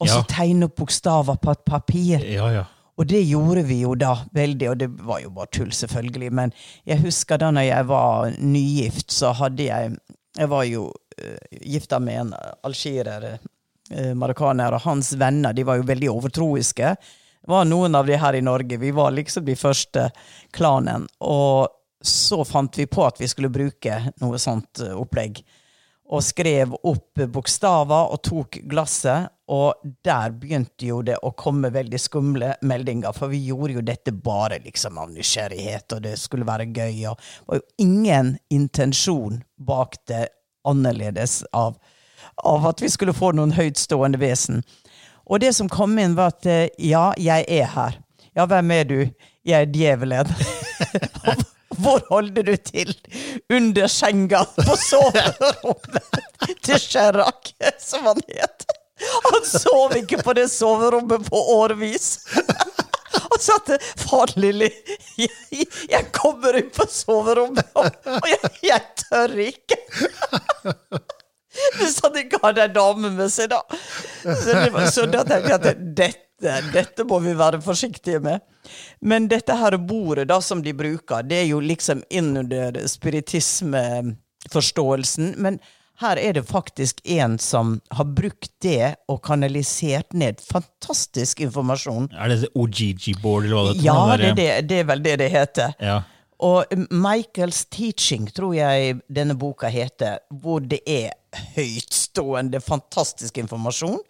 og 0.00 0.08
så 0.08 0.18
Ja. 0.20 0.24
tegne 0.28 0.64
opp 0.66 0.76
bokstaver 0.76 1.36
på 1.40 1.50
et 1.54 1.64
papir. 1.64 2.18
Ja, 2.28 2.48
ja. 2.52 2.64
Og 2.94 3.08
det 3.10 3.24
gjorde 3.26 3.64
vi 3.66 3.80
jo 3.82 3.94
da 3.98 4.12
veldig, 4.34 4.68
og 4.70 4.78
det 4.78 4.88
var 5.02 5.22
jo 5.24 5.32
bare 5.34 5.50
tull, 5.50 5.72
selvfølgelig. 5.74 6.30
Men 6.34 6.52
jeg 6.86 7.02
husker 7.02 7.40
da 7.42 7.50
når 7.54 7.66
jeg 7.66 7.88
var 7.90 8.36
nygift, 8.38 9.10
så 9.10 9.34
hadde 9.40 9.70
jeg 9.70 9.96
Jeg 10.34 10.50
var 10.50 10.64
jo 10.66 10.88
uh, 10.90 11.58
gifta 11.62 12.00
med 12.02 12.20
en 12.20 12.30
algerer, 12.66 13.38
uh, 13.94 14.14
marokkaner, 14.18 14.74
og 14.74 14.82
hans 14.82 15.12
venner 15.14 15.54
de 15.54 15.62
var 15.62 15.78
jo 15.78 15.86
veldig 15.86 16.08
overtroiske. 16.10 16.88
Det 16.98 17.52
var 17.52 17.68
noen 17.70 17.94
av 17.94 18.06
de 18.06 18.16
her 18.18 18.34
i 18.34 18.40
Norge. 18.42 18.80
Vi 18.82 18.90
var 18.90 19.14
liksom 19.14 19.44
de 19.46 19.54
første 19.54 20.08
klanen. 20.50 21.06
Og 21.20 21.68
så 22.02 22.42
fant 22.44 22.78
vi 22.78 22.88
på 22.90 23.06
at 23.06 23.20
vi 23.22 23.28
skulle 23.30 23.52
bruke 23.54 24.00
noe 24.24 24.42
sånt 24.42 24.82
uh, 24.82 24.96
opplegg 24.98 25.38
og 26.10 26.22
skrev 26.22 26.74
opp 26.82 27.22
bokstaver 27.32 28.10
og 28.12 28.22
tok 28.26 28.58
glasset. 28.68 29.30
Og 29.52 29.74
der 30.04 30.32
begynte 30.32 30.86
jo 30.88 31.02
det 31.04 31.18
å 31.20 31.34
komme 31.36 31.68
veldig 31.72 31.98
skumle 32.00 32.54
meldinger, 32.64 33.12
for 33.12 33.28
vi 33.32 33.42
gjorde 33.44 33.76
jo 33.76 33.82
dette 33.84 34.12
bare 34.12 34.60
liksom 34.64 34.96
av 35.02 35.10
nysgjerrighet, 35.12 35.92
og 35.92 36.04
det 36.06 36.14
skulle 36.20 36.48
være 36.48 36.70
gøy. 36.70 37.02
Og 37.10 37.18
det 37.18 37.50
var 37.50 37.60
jo 37.60 37.66
ingen 37.84 38.30
intensjon 38.48 39.42
bak 39.60 39.98
det 40.08 40.28
annerledes 40.64 41.42
av, 41.52 41.76
av 42.40 42.70
at 42.72 42.80
vi 42.80 42.88
skulle 42.88 43.16
få 43.16 43.34
noen 43.36 43.52
høytstående 43.52 44.20
vesen. 44.22 44.64
Og 45.28 45.40
det 45.44 45.52
som 45.56 45.68
kom 45.72 45.98
inn, 46.00 46.16
var 46.16 46.32
at 46.32 46.48
eh, 46.48 46.68
ja, 46.80 47.10
jeg 47.20 47.44
er 47.48 47.68
her. 47.76 48.00
Ja, 48.34 48.46
hvem 48.48 48.72
er 48.74 48.88
du? 48.88 48.98
Jeg 49.44 49.60
er 49.60 49.72
djevelen. 49.72 50.32
Hvor 51.84 52.00
holder 52.08 52.46
du 52.46 52.56
til? 52.56 52.94
Under 53.52 53.90
senga 53.90 54.44
på 54.56 54.76
soverommet 54.78 56.56
til 56.64 56.80
Chirac, 56.80 57.52
som 57.82 58.08
han 58.08 58.22
het. 58.30 58.66
Han 59.00 59.48
sov 59.48 59.96
ikke 59.98 60.20
på 60.22 60.32
det 60.38 60.46
soverommet 60.52 61.26
på 61.30 61.40
årevis. 61.56 62.18
Han 63.14 63.40
sa 63.40 63.58
til 63.66 63.78
far 63.98 64.30
Lilly 64.38 64.68
jeg, 65.18 65.30
jeg 65.90 66.04
kommer 66.14 66.56
inn 66.58 66.70
på 66.74 66.86
soverommet, 66.90 67.66
og, 67.78 67.84
jeg, 68.28 68.38
jeg 68.68 68.82
tør 69.04 69.30
ikke. 69.48 69.76
Hvis 71.78 72.00
han 72.02 72.16
ikke 72.18 72.38
hadde 72.42 72.62
ei 72.64 72.72
dame 72.74 73.10
med 73.14 73.30
seg, 73.32 73.48
da. 73.52 73.60
Så, 74.22 74.50
det, 74.50 74.70
så 74.94 75.06
da 75.10 75.20
tenkte 75.26 75.50
jeg 75.50 75.58
at 75.60 75.66
dette, 75.98 76.20
dette 76.74 77.02
må 77.08 77.16
vi 77.22 77.32
være 77.38 77.60
forsiktige 77.62 78.20
med. 78.22 78.38
Men 79.04 79.28
dette 79.30 79.54
her 79.58 79.76
bordet 79.78 80.28
da 80.30 80.40
som 80.42 80.62
de 80.64 80.72
bruker, 80.76 81.22
det 81.22 81.36
er 81.44 81.48
jo 81.52 81.60
liksom 81.62 82.02
innunder 82.10 82.86
spiritismeforståelsen. 82.90 85.34
Men 85.38 85.60
her 86.02 86.18
er 86.18 86.32
det 86.34 86.42
faktisk 86.48 87.00
en 87.04 87.36
som 87.38 87.76
har 87.94 88.08
brukt 88.16 88.50
det 88.62 88.94
og 89.08 89.20
kanalisert 89.26 90.12
ned 90.12 90.40
fantastisk 90.42 91.40
informasjon. 91.44 92.08
Er 92.18 92.32
det 92.32 92.50
OGG-board, 92.54 93.46
eller 93.46 93.54
hva 93.54 93.68
det 93.68 93.76
heter? 93.76 93.86
Ja, 93.86 94.16
det 94.16 94.26
er, 94.26 94.34
det, 94.34 94.48
det 94.68 94.80
er 94.82 94.88
vel 94.90 95.04
det 95.04 95.14
det 95.22 95.30
heter. 95.30 95.76
Ja. 95.78 96.00
Og 96.44 96.74
Michaels 96.90 97.64
Teaching, 97.70 98.26
tror 98.34 98.56
jeg 98.56 98.98
denne 99.06 99.36
boka 99.38 99.70
heter, 99.70 100.18
hvor 100.42 100.60
det 100.60 100.82
er 100.86 101.14
høytstående, 101.54 102.60
fantastisk 102.60 103.38
informasjon 103.38 104.00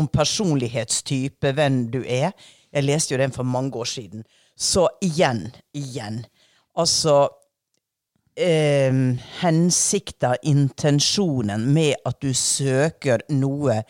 om 0.00 0.08
personlighetstype, 0.08 1.52
hvem 1.54 1.84
du 1.92 2.00
er. 2.02 2.32
Jeg 2.74 2.88
leste 2.88 3.14
jo 3.14 3.20
den 3.20 3.36
for 3.36 3.46
mange 3.46 3.76
år 3.78 3.88
siden. 3.88 4.24
Så 4.56 4.88
igjen, 5.04 5.50
igjen. 5.76 6.24
Altså 6.74 7.28
eh, 8.36 8.94
Hensikta, 9.40 10.34
intensjonen 10.42 11.66
med 11.74 11.94
at 12.04 12.20
du 12.22 12.32
søker 12.34 13.24
noe 13.30 13.82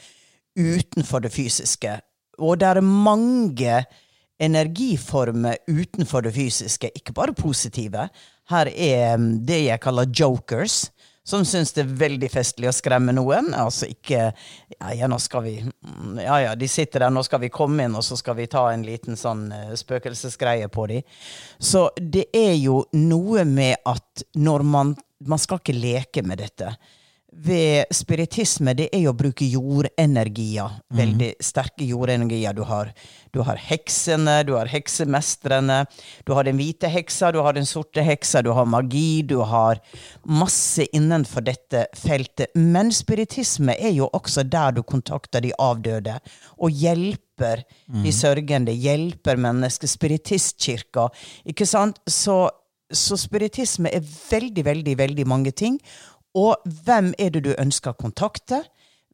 utenfor 0.59 1.25
det 1.25 1.33
fysiske. 1.35 1.99
Og 2.39 2.59
det 2.61 2.71
er 2.71 2.81
mange 2.83 3.85
energiformer 4.43 5.61
utenfor 5.71 6.27
det 6.27 6.35
fysiske, 6.35 6.91
ikke 6.97 7.15
bare 7.15 7.35
positive. 7.35 8.09
Her 8.51 8.71
er 8.71 9.17
mm, 9.17 9.47
det 9.47 9.65
jeg 9.65 9.81
kaller 9.81 10.11
jokers, 10.11 10.91
som 11.25 11.45
syns 11.49 11.73
det 11.73 11.85
er 11.85 11.93
veldig 12.01 12.29
festlig 12.33 12.69
å 12.69 12.75
skremme 12.75 13.15
noen. 13.17 13.53
Altså 13.57 13.89
ikke 13.91 14.27
Ja, 14.75 14.91
ja, 14.93 15.09
nå 15.09 15.19
skal 15.23 15.45
vi 15.47 15.55
Ja, 16.21 16.41
ja, 16.43 16.55
de 16.55 16.69
sitter 16.69 17.07
der, 17.07 17.15
nå 17.15 17.23
skal 17.25 17.41
vi 17.45 17.53
komme 17.55 17.87
inn, 17.87 17.97
og 17.97 18.05
så 18.05 18.19
skal 18.21 18.37
vi 18.39 18.49
ta 18.51 18.67
en 18.73 18.85
liten 18.85 19.17
sånn 19.17 19.47
eh, 19.53 19.73
spøkelsesgreie 19.79 20.69
på 20.69 20.87
dem. 20.91 21.17
Så 21.59 21.89
det 21.97 22.29
er 22.37 22.55
jo 22.59 22.83
noe 22.99 23.47
med 23.49 23.81
at 23.85 24.27
når 24.37 24.69
man 24.69 24.95
Man 25.25 25.41
skal 25.41 25.57
ikke 25.57 25.73
leke 25.73 26.21
med 26.27 26.43
dette 26.43 26.75
ved 27.37 27.91
spiritisme, 27.95 28.75
det 28.79 28.89
er 28.95 29.05
jo 29.05 29.13
å 29.13 29.19
bruke 29.19 29.47
jordenergier. 29.49 30.79
Veldig 30.95 31.33
sterke 31.43 31.87
jordenergier. 31.87 32.55
Du 32.55 32.63
har, 32.69 32.93
du 33.35 33.41
har 33.47 33.59
heksene, 33.61 34.37
du 34.47 34.55
har 34.55 34.71
heksemestrene, 34.71 35.81
du 36.25 36.33
har 36.37 36.47
den 36.47 36.59
hvite 36.61 36.89
heksa, 36.93 37.33
du 37.35 37.41
har 37.45 37.57
den 37.57 37.67
sorte 37.69 38.05
heksa, 38.07 38.43
du 38.45 38.53
har 38.55 38.69
magi, 38.71 39.23
du 39.27 39.41
har 39.43 39.83
masse 40.25 40.87
innenfor 40.95 41.45
dette 41.47 41.87
feltet. 41.99 42.55
Men 42.55 42.93
spiritisme 42.95 43.77
er 43.77 43.95
jo 43.99 44.09
også 44.15 44.47
der 44.47 44.79
du 44.79 44.83
kontakter 44.87 45.45
de 45.45 45.53
avdøde, 45.59 46.19
og 46.59 46.71
hjelper 46.71 47.65
de 48.05 48.13
sørgende, 48.15 48.73
hjelper 48.73 49.41
mennesker. 49.41 49.91
Spiritistkirka, 49.91 51.09
ikke 51.51 51.67
sant? 51.67 51.99
Så, 52.07 52.47
så 52.95 53.19
spiritisme 53.19 53.91
er 53.91 54.05
veldig, 54.05 54.65
veldig, 54.65 54.99
veldig 55.03 55.27
mange 55.29 55.51
ting. 55.51 55.81
Og 56.35 56.65
hvem 56.85 57.13
er 57.19 57.31
det 57.35 57.45
du 57.47 57.53
ønsker 57.55 57.95
å 57.95 57.99
kontakte? 57.99 58.65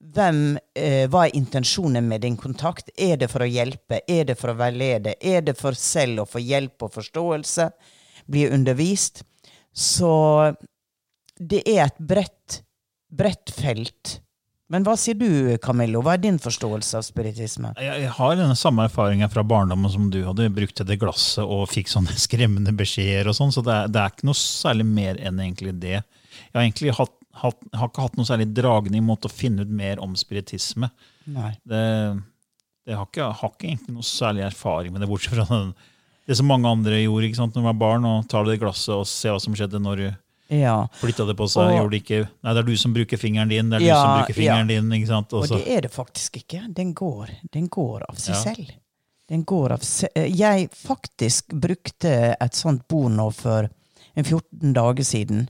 Hvem, 0.00 0.59
eh, 0.74 1.04
hva 1.12 1.26
er 1.26 1.37
intensjonen 1.37 2.06
med 2.09 2.22
din 2.24 2.37
kontakt? 2.40 2.88
Er 2.96 3.18
det 3.20 3.28
for 3.28 3.44
å 3.44 3.50
hjelpe? 3.50 4.00
Er 4.09 4.24
det 4.24 4.38
for 4.40 4.54
å 4.54 4.56
veilede? 4.56 5.14
Er 5.20 5.42
det 5.44 5.59
for 5.59 5.76
selv 5.76 6.22
å 6.22 6.28
få 6.28 6.40
hjelp 6.40 6.87
og 6.87 6.94
forståelse? 6.94 7.70
Bli 8.30 8.46
undervist? 8.48 9.22
Så 9.76 10.56
det 11.37 11.61
er 11.68 11.85
et 11.85 11.98
bredt, 11.98 12.62
bredt 13.12 13.52
felt. 13.52 14.20
Men 14.70 14.85
hva 14.87 14.94
sier 14.96 15.18
du, 15.18 15.59
Camillo? 15.62 16.00
Hva 16.06 16.14
er 16.14 16.22
din 16.22 16.38
forståelse 16.40 17.00
av 17.00 17.02
spiritisme? 17.02 17.72
Jeg, 17.83 18.06
har 18.16 18.37
den 18.38 18.54
samme 18.56 18.87
erfaringen 18.87 19.28
fra 19.33 19.42
barndommen 19.42 19.90
som 19.90 20.09
du 20.14 20.20
hadde. 20.24 20.46
Brukt 20.54 20.76
til 20.78 20.87
det 20.87 21.00
glasset 21.02 21.42
og 21.42 21.66
fikk 21.72 21.90
sånne 21.90 22.16
skremmende 22.26 22.72
beskjeder. 22.78 23.28
og 23.28 23.37
sånn, 23.37 23.52
Så 23.52 23.64
det 23.66 23.74
er, 23.74 23.90
det 23.90 24.00
er 24.00 24.14
ikke 24.14 24.30
noe 24.30 24.38
særlig 24.38 24.87
mer 24.87 25.20
enn 25.20 25.42
egentlig 25.42 25.74
det. 25.83 26.00
Jeg 26.48 26.57
har 26.59 26.62
egentlig 26.66 26.94
hatt, 26.96 27.14
hatt, 27.44 27.61
har 27.76 27.88
ikke 27.92 28.03
hatt 28.09 28.16
noe 28.18 28.29
særlig 28.29 28.48
dragning 28.57 29.05
mot 29.07 29.20
å 29.24 29.31
finne 29.33 29.62
ut 29.62 29.68
mer 29.70 30.00
om 30.03 30.16
spiritisme. 30.18 30.90
Nei. 31.31 31.53
Det, 31.68 31.85
det 32.87 32.96
har, 32.98 33.07
ikke, 33.07 33.29
har 33.40 33.53
ikke 33.55 33.68
egentlig 33.70 33.94
noe 33.94 34.07
særlig 34.07 34.44
erfaring 34.48 34.92
med 34.94 35.03
det, 35.05 35.09
bortsett 35.11 35.37
fra 35.38 35.46
den, 35.50 35.74
det 36.26 36.37
som 36.38 36.46
mange 36.50 36.68
andre 36.70 36.98
gjorde 37.03 37.26
ikke 37.31 37.40
sant, 37.40 37.55
når 37.57 37.62
man 37.64 37.72
var 37.74 37.81
barn. 37.85 38.05
og 38.07 38.29
tar 38.31 38.44
det 38.46 38.59
i 38.59 38.62
glasset 38.62 38.94
og 38.94 39.07
ser 39.11 39.35
hva 39.35 39.40
som 39.42 39.55
skjedde 39.59 39.81
når 39.83 39.96
du 40.05 40.09
Ja. 40.50 40.87
flytta 40.98 41.26
det 41.26 41.37
på 41.38 41.46
seg. 41.46 41.62
Og- 41.70 41.76
gjorde 41.79 41.90
det 41.94 42.03
ikke, 42.05 42.29
nei, 42.42 42.53
det 42.55 42.59
er 42.64 42.66
du 42.70 42.76
som 42.76 42.94
bruker 42.94 43.18
fingeren 43.18 43.48
din. 43.48 43.70
det 43.70 43.81
er 43.83 43.87
Ja, 43.87 43.94
du 43.94 44.00
som 44.03 44.18
bruker 44.20 44.35
fingeren 44.40 44.68
ja. 44.70 44.81
din, 44.81 44.90
ikke 44.98 45.07
sant? 45.07 45.29
Også. 45.31 45.55
Og 45.55 45.64
det 45.64 45.68
er 45.76 45.81
det 45.83 45.90
faktisk 45.92 46.37
ikke. 46.42 46.62
Den 46.74 46.92
går, 46.94 47.31
den 47.53 47.68
går 47.68 48.03
av 48.09 48.16
seg 48.16 48.35
Ja. 48.35 48.42
selv. 48.55 48.70
Den 49.29 49.44
går 49.44 49.70
av 49.72 49.81
se 49.87 50.09
eh, 50.16 50.26
Jeg 50.26 50.70
faktisk 50.74 51.53
brukte 51.55 52.35
et 52.40 52.53
sånt 52.59 52.88
bord 52.88 53.12
nå 53.12 53.29
for 53.33 53.68
en 54.16 54.24
14 54.24 54.72
dager 54.74 55.05
siden. 55.07 55.48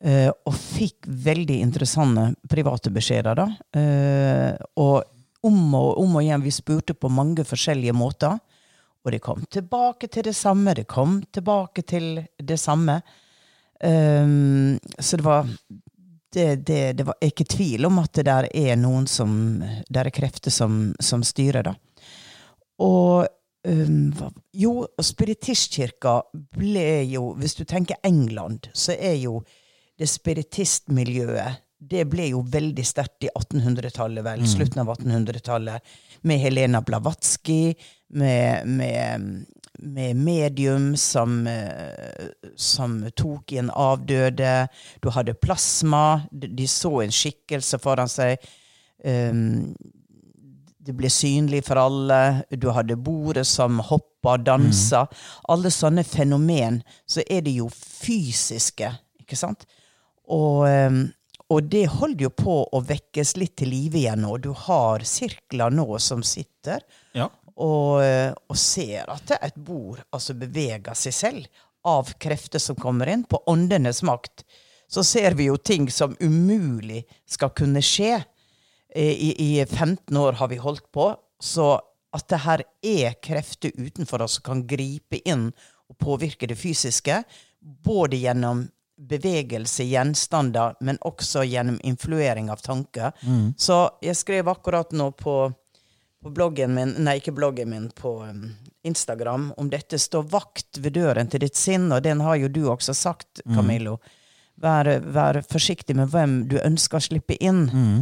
Eh, 0.00 0.30
og 0.30 0.54
fikk 0.54 1.06
veldig 1.06 1.60
interessante 1.64 2.32
private 2.50 2.92
beskjeder, 2.94 3.38
da. 3.38 3.48
Uh, 3.76 4.54
og 4.80 5.02
om 5.46 5.74
og 5.78 6.00
om 6.02 6.16
og 6.18 6.24
igjen, 6.24 6.42
vi 6.42 6.52
spurte 6.54 6.96
på 6.98 7.10
mange 7.12 7.44
forskjellige 7.46 7.94
måter. 7.94 8.38
Og 9.04 9.12
det 9.14 9.22
kom 9.24 9.44
tilbake 9.50 10.08
til 10.10 10.26
det 10.26 10.36
samme, 10.36 10.74
det 10.74 10.88
kom 10.90 11.20
tilbake 11.32 11.84
til 11.86 12.24
det 12.36 12.58
samme. 12.60 13.00
Um, 13.78 14.78
så 14.98 15.16
det 15.16 15.24
var 15.24 15.46
det, 16.34 16.56
det, 16.66 16.96
det 16.98 17.06
var 17.06 17.14
ikke 17.22 17.46
tvil 17.48 17.86
om 17.86 18.00
at 18.02 18.10
det 18.18 18.24
der 18.26 18.48
er 18.50 18.74
noen 18.76 19.06
som 19.06 19.62
Det 19.62 20.00
er 20.00 20.10
krefter 20.10 20.50
som, 20.50 20.92
som 21.00 21.22
styrer, 21.22 21.62
da. 21.62 21.76
Og 22.82 23.28
um, 23.64 24.12
Jo, 24.52 24.72
spiritistkirka 25.00 26.20
ble 26.58 27.04
jo 27.08 27.32
Hvis 27.38 27.54
du 27.54 27.64
tenker 27.64 28.02
England, 28.02 28.68
så 28.74 28.92
er 28.98 29.16
jo 29.22 29.40
det 29.98 30.08
spiritistmiljøet 30.10 31.64
det 31.78 32.04
ble 32.10 32.32
jo 32.32 32.42
veldig 32.42 32.84
sterkt 32.86 33.28
i 33.28 33.30
1800-tallet, 33.30 34.24
vel, 34.26 34.42
mm. 34.42 34.50
slutten 34.50 34.82
av 34.82 34.90
1800-tallet, 34.96 35.94
med 36.26 36.40
Helena 36.42 36.80
Blavatsky, 36.82 37.74
med, 38.18 38.66
med, 38.66 39.44
med 39.78 40.16
medium 40.18 40.88
som, 40.98 41.46
eh, 41.46 42.32
som, 42.56 42.98
tok 43.14 43.54
en 43.60 43.70
avdøde. 43.70 44.66
Du 45.02 45.10
hadde 45.14 45.36
plasma. 45.38 46.24
De 46.32 46.66
så 46.66 46.96
en 47.04 47.14
skikkelse 47.14 47.78
foran 47.82 48.10
seg. 48.10 48.42
Um, 49.04 49.76
det 50.82 50.96
ble 50.98 51.10
synlig 51.12 51.62
for 51.68 51.78
alle. 51.78 52.42
Du 52.50 52.72
hadde 52.74 52.98
bordet 52.98 53.46
som 53.46 53.78
hoppa 53.86 54.34
dansa. 54.40 55.04
Mm. 55.06 55.26
Alle 55.54 55.72
sånne 55.74 56.04
fenomen. 56.08 56.82
Så 57.06 57.22
er 57.28 57.44
det 57.46 57.54
jo 57.60 57.68
fysiske, 57.70 58.96
ikke 59.22 59.38
sant? 59.38 59.68
Og, 60.34 60.68
ehm, 60.68 61.02
og, 61.48 61.68
det 61.72 61.86
holder 61.88 62.26
jo 62.26 62.32
på 62.36 62.56
å 62.72 62.80
vekkes 62.84 63.36
litt 63.40 63.56
til 63.60 63.72
live 63.72 64.02
igjen 64.02 64.24
nå. 64.24 64.36
Du 64.42 64.50
har 64.66 65.04
sirkler 65.08 65.72
nå 65.72 65.88
som 66.02 66.22
sitter 66.26 66.84
ja. 67.16 67.30
og, 67.56 68.02
eh, 68.04 68.32
og, 68.32 68.56
ser 68.60 69.08
at 69.12 69.32
et 69.40 69.56
bord 69.56 70.02
altså 70.12 70.36
beveger 70.38 70.98
seg 70.98 71.16
selv 71.16 71.64
av 71.88 72.12
krefter 72.20 72.60
som 72.60 72.76
kommer 72.76 73.08
inn. 73.08 73.24
På 73.24 73.40
åndenes 73.48 74.02
makt 74.04 74.44
så 74.88 75.04
ser 75.04 75.36
vi 75.38 75.48
jo 75.48 75.56
ting 75.56 75.88
som 75.92 76.16
umulig 76.20 77.04
skal 77.28 77.52
kunne 77.56 77.82
skje. 77.84 78.18
Eh, 78.94 79.12
I, 79.12 79.32
I, 79.38 79.50
15 79.64 80.16
år 80.16 80.40
har 80.40 80.52
vi 80.52 80.60
holdt 80.60 80.90
på. 80.92 81.12
Så 81.40 81.76
at 82.16 82.24
det 82.32 82.40
her 82.44 82.64
er 82.82 83.18
krefter 83.22 83.72
utenfor 83.76 84.24
oss 84.24 84.38
som 84.38 84.46
kan 84.48 84.64
gripe 84.68 85.20
inn 85.28 85.50
og 85.88 85.96
påvirke 86.00 86.48
det 86.48 86.56
fysiske, 86.58 87.22
både 87.60 88.20
gjennom 88.20 88.66
bevegelse, 88.98 89.84
gjenstander, 89.84 90.74
men 90.80 90.98
også 91.06 91.44
gjennom 91.46 91.78
influering 91.86 92.50
av 92.50 92.62
tanker. 92.64 93.12
Mm. 93.22 93.54
Så 93.58 93.86
jeg 94.02 94.18
skrev 94.18 94.50
akkurat 94.50 94.92
nå 94.92 95.10
på, 95.18 95.36
på, 96.22 96.32
bloggen 96.34 96.74
min, 96.74 96.96
nei, 97.06 97.18
ikke 97.20 97.36
bloggen 97.36 97.70
min, 97.70 97.88
på 97.94 98.18
um, 98.26 98.48
Instagram, 98.82 99.52
om 99.56 99.70
dette 99.70 100.00
står 100.02 100.26
vakt 100.32 100.82
ved 100.82 100.98
døren 100.98 101.30
til 101.30 101.46
ditt 101.46 101.58
sinn, 101.58 101.90
og 101.94 102.02
den 102.06 102.22
har 102.26 102.40
jo 102.42 102.50
du 102.50 102.64
også 102.72 102.94
sagt, 102.96 103.42
mm. 103.44 103.54
Camillo. 103.54 103.98
Mm. 103.98 104.14
Vær, 104.58 104.90
vær, 105.14 105.38
forsiktig 105.46 105.94
med 105.94 106.10
hvem 106.10 106.40
du 106.50 106.58
ønsker 106.58 106.98
å 106.98 107.06
slippe 107.10 107.36
inn. 107.38 107.68
Mm. 107.70 107.98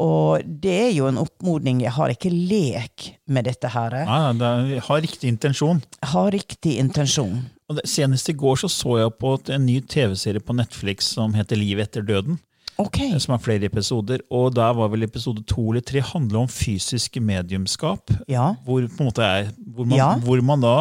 Og 0.00 0.44
det 0.62 0.76
er 0.86 0.92
jo 0.94 1.08
en 1.10 1.20
oppmodning. 1.20 1.82
Jeg 1.84 1.92
har 1.96 2.12
ikke 2.14 2.30
lek 2.32 3.10
med 3.28 3.44
dette 3.48 3.68
her. 3.74 3.98
Nei, 4.08 4.20
det 4.40 4.80
har 4.86 5.02
riktig 5.04 5.28
intensjon. 5.28 5.82
Har 6.14 6.30
riktig 6.32 6.78
intensjon. 6.80 7.42
Og 7.68 7.76
det, 7.78 7.84
senest 7.90 8.30
i 8.32 8.36
går 8.36 8.62
så, 8.62 8.70
så 8.72 8.96
jeg 9.02 9.12
på 9.20 9.34
en 9.52 9.66
ny 9.68 9.80
TV-serie 9.84 10.40
på 10.40 10.56
Netflix 10.56 11.12
som 11.16 11.36
heter 11.36 11.60
Liv 11.60 11.82
etter 11.84 12.04
døden. 12.06 12.40
Okay. 12.80 13.18
Som 13.20 13.36
har 13.36 13.42
flere 13.44 13.68
episoder. 13.68 14.24
Og 14.32 14.54
der 14.56 14.72
var 14.76 14.90
vel 14.92 15.04
episode 15.06 15.44
to 15.48 15.68
eller 15.70 15.84
tre 15.84 16.02
handler 16.04 16.46
om 16.46 16.50
fysisk 16.50 17.20
mediumskap. 17.20 18.12
Ja. 18.30 18.54
Hvor, 18.64 18.86
på 18.88 19.04
en 19.04 19.10
måte 19.10 19.26
er, 19.26 19.52
hvor, 19.60 19.84
man, 19.84 19.98
ja. 19.98 20.12
hvor 20.24 20.40
man 20.44 20.64
da 20.64 20.76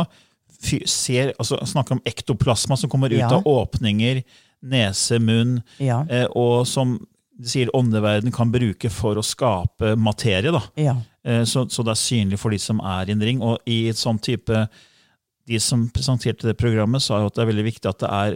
ser, 0.87 1.33
altså 1.37 1.59
snakker 1.65 1.97
om 1.97 2.03
ektoplasma 2.07 2.77
som 2.79 2.89
kommer 2.89 3.11
ut 3.11 3.19
ja. 3.19 3.31
av 3.35 3.47
åpninger, 3.47 4.21
nese, 4.61 5.17
munn, 5.19 5.57
eh, 5.81 6.27
og 6.37 6.67
som 6.69 6.99
sier 7.47 7.71
åndeverden 7.75 8.33
kan 8.33 8.51
bruke 8.53 8.91
for 8.93 9.19
å 9.19 9.25
skape 9.25 9.95
materie. 9.99 10.53
da. 10.53 10.63
Ja. 10.79 10.95
Eh, 11.23 11.43
så, 11.43 11.67
så, 11.69 11.83
det 11.85 11.95
er 11.95 12.01
synlig 12.01 12.39
for 12.41 12.53
de 12.53 12.61
som 12.61 12.81
er 12.83 13.09
i 13.09 13.15
en 13.15 13.25
ring. 13.25 13.43
Og 13.45 13.59
i 13.69 13.83
et 13.91 13.99
sånn 13.99 14.21
type 14.21 14.65
De 15.49 15.57
som 15.59 15.87
presenterte 15.89 16.45
det 16.47 16.53
programmet, 16.55 17.01
sa 17.01 17.17
jo 17.19 17.27
at 17.27 17.35
det 17.35 17.41
er 17.43 17.47
veldig 17.49 17.63
viktig 17.65 17.89
at 17.89 18.03
det 18.03 18.09
er 18.13 18.35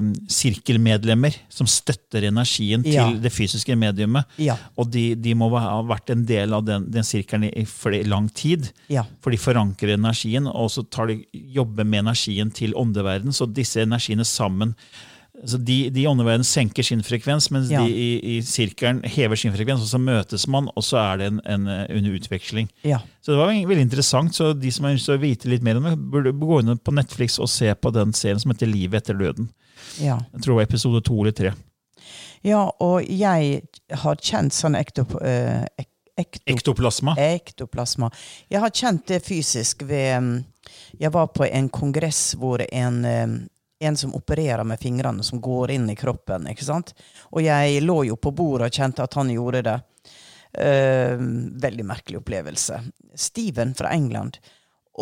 um, 0.00 0.08
sirkelmedlemmer 0.32 1.36
som 1.52 1.68
støtter 1.68 2.24
energien 2.26 2.82
ja. 2.88 3.04
til 3.04 3.20
det 3.22 3.30
fysiske 3.30 3.76
mediumet. 3.78 4.24
Ja. 4.40 4.56
Og 4.74 4.88
de, 4.90 5.10
de, 5.20 5.34
må 5.36 5.50
ha 5.52 5.76
vært 5.86 6.10
en 6.14 6.24
del 6.26 6.56
av 6.56 6.64
den, 6.66 6.88
den 6.90 7.06
sirkelen 7.06 7.50
i, 7.50 7.66
i 7.68 8.02
lang 8.08 8.30
tid. 8.34 8.70
For 9.20 9.36
de 9.36 9.38
forankrer 9.38 9.94
energien, 9.94 10.48
og 10.48 10.72
så 10.72 10.82
tar 10.88 11.12
de 11.12 11.20
jobber 11.32 11.86
med 11.86 12.06
energien 12.06 12.50
til 12.50 12.74
åndeverden. 12.74 13.36
Så 13.36 13.46
disse 13.46 13.84
energiene 13.84 14.26
sammen 14.26 14.74
så 15.44 15.58
de, 15.60 15.90
de 15.92 16.00
i 16.00 16.06
åndeverden 16.08 16.44
senker 16.46 16.86
sin 16.86 17.02
frekvens, 17.04 17.50
mens 17.52 17.68
ja. 17.70 17.82
de 17.84 17.92
i, 17.92 18.36
i 18.36 18.42
sirkelen 18.46 19.02
hever 19.04 19.36
sin 19.36 19.52
frekvens. 19.54 19.84
og 19.84 19.90
Så 19.90 20.00
møtes 20.00 20.46
man, 20.50 20.70
og 20.72 20.84
så 20.86 20.98
er 21.02 21.20
det 21.20 21.28
en, 21.30 21.40
en 21.44 21.68
under 21.68 22.16
utveksling. 22.16 22.70
Ja. 22.86 23.02
Så 23.20 23.34
det 23.34 23.40
var 23.40 23.52
veldig 23.52 23.84
interessant. 23.84 24.34
så 24.34 24.52
De 24.56 24.72
som 24.72 24.88
har 24.88 24.96
lyst 24.96 25.10
til 25.10 25.18
å 25.18 25.22
vite 25.22 25.50
litt 25.52 25.66
mer 25.66 25.80
om 25.80 25.88
det, 25.90 25.96
burde 25.98 26.32
gå 26.40 26.60
inn 26.62 26.78
på 26.78 26.94
Netflix 26.96 27.40
og 27.42 27.50
se 27.52 27.72
på 27.74 27.92
den 27.94 28.14
serien 28.16 28.40
som 28.42 28.54
heter 28.54 28.70
Livet 28.70 29.04
etter 29.04 29.18
døden. 29.18 29.50
Ja. 30.00 30.20
Jeg 30.32 30.42
tror 30.42 30.54
det 30.54 30.60
var 30.60 30.70
episode 30.70 31.04
to 31.04 31.18
eller 31.20 31.36
tre. 31.36 31.52
Ja, 32.46 32.62
og 32.82 33.04
jeg 33.10 33.60
har 34.02 34.22
kjent 34.22 34.54
sånn 34.54 34.76
ektop, 34.78 35.16
uh, 35.18 35.66
ektop, 36.16 36.42
ektoplasma. 36.52 37.16
ektoplasma. 37.18 38.10
Jeg 38.52 38.62
har 38.62 38.72
kjent 38.72 39.06
det 39.10 39.20
fysisk 39.26 39.82
ved 39.88 40.22
mm, 40.22 40.36
Jeg 41.00 41.12
var 41.14 41.28
på 41.34 41.44
en 41.46 41.68
kongress 41.68 42.34
hvor 42.38 42.62
en 42.66 43.04
um, 43.04 43.36
en 43.78 43.96
som 43.96 44.14
opererer 44.14 44.64
med 44.64 44.80
fingrene, 44.80 45.22
som 45.22 45.40
går 45.40 45.70
inn 45.70 45.90
i 45.90 45.96
kroppen. 45.96 46.48
ikke 46.48 46.64
sant? 46.64 46.94
Og 47.30 47.42
jeg 47.44 47.82
lå 47.82 48.02
jo 48.10 48.16
på 48.16 48.32
bordet 48.32 48.70
og 48.70 48.78
kjente 48.78 49.04
at 49.04 49.14
han 49.18 49.32
gjorde 49.32 49.62
det. 49.66 49.76
Uh, 50.56 51.20
veldig 51.60 51.84
merkelig 51.84 52.22
opplevelse. 52.22 52.80
Steven 53.14 53.74
fra 53.76 53.92
England. 53.92 54.38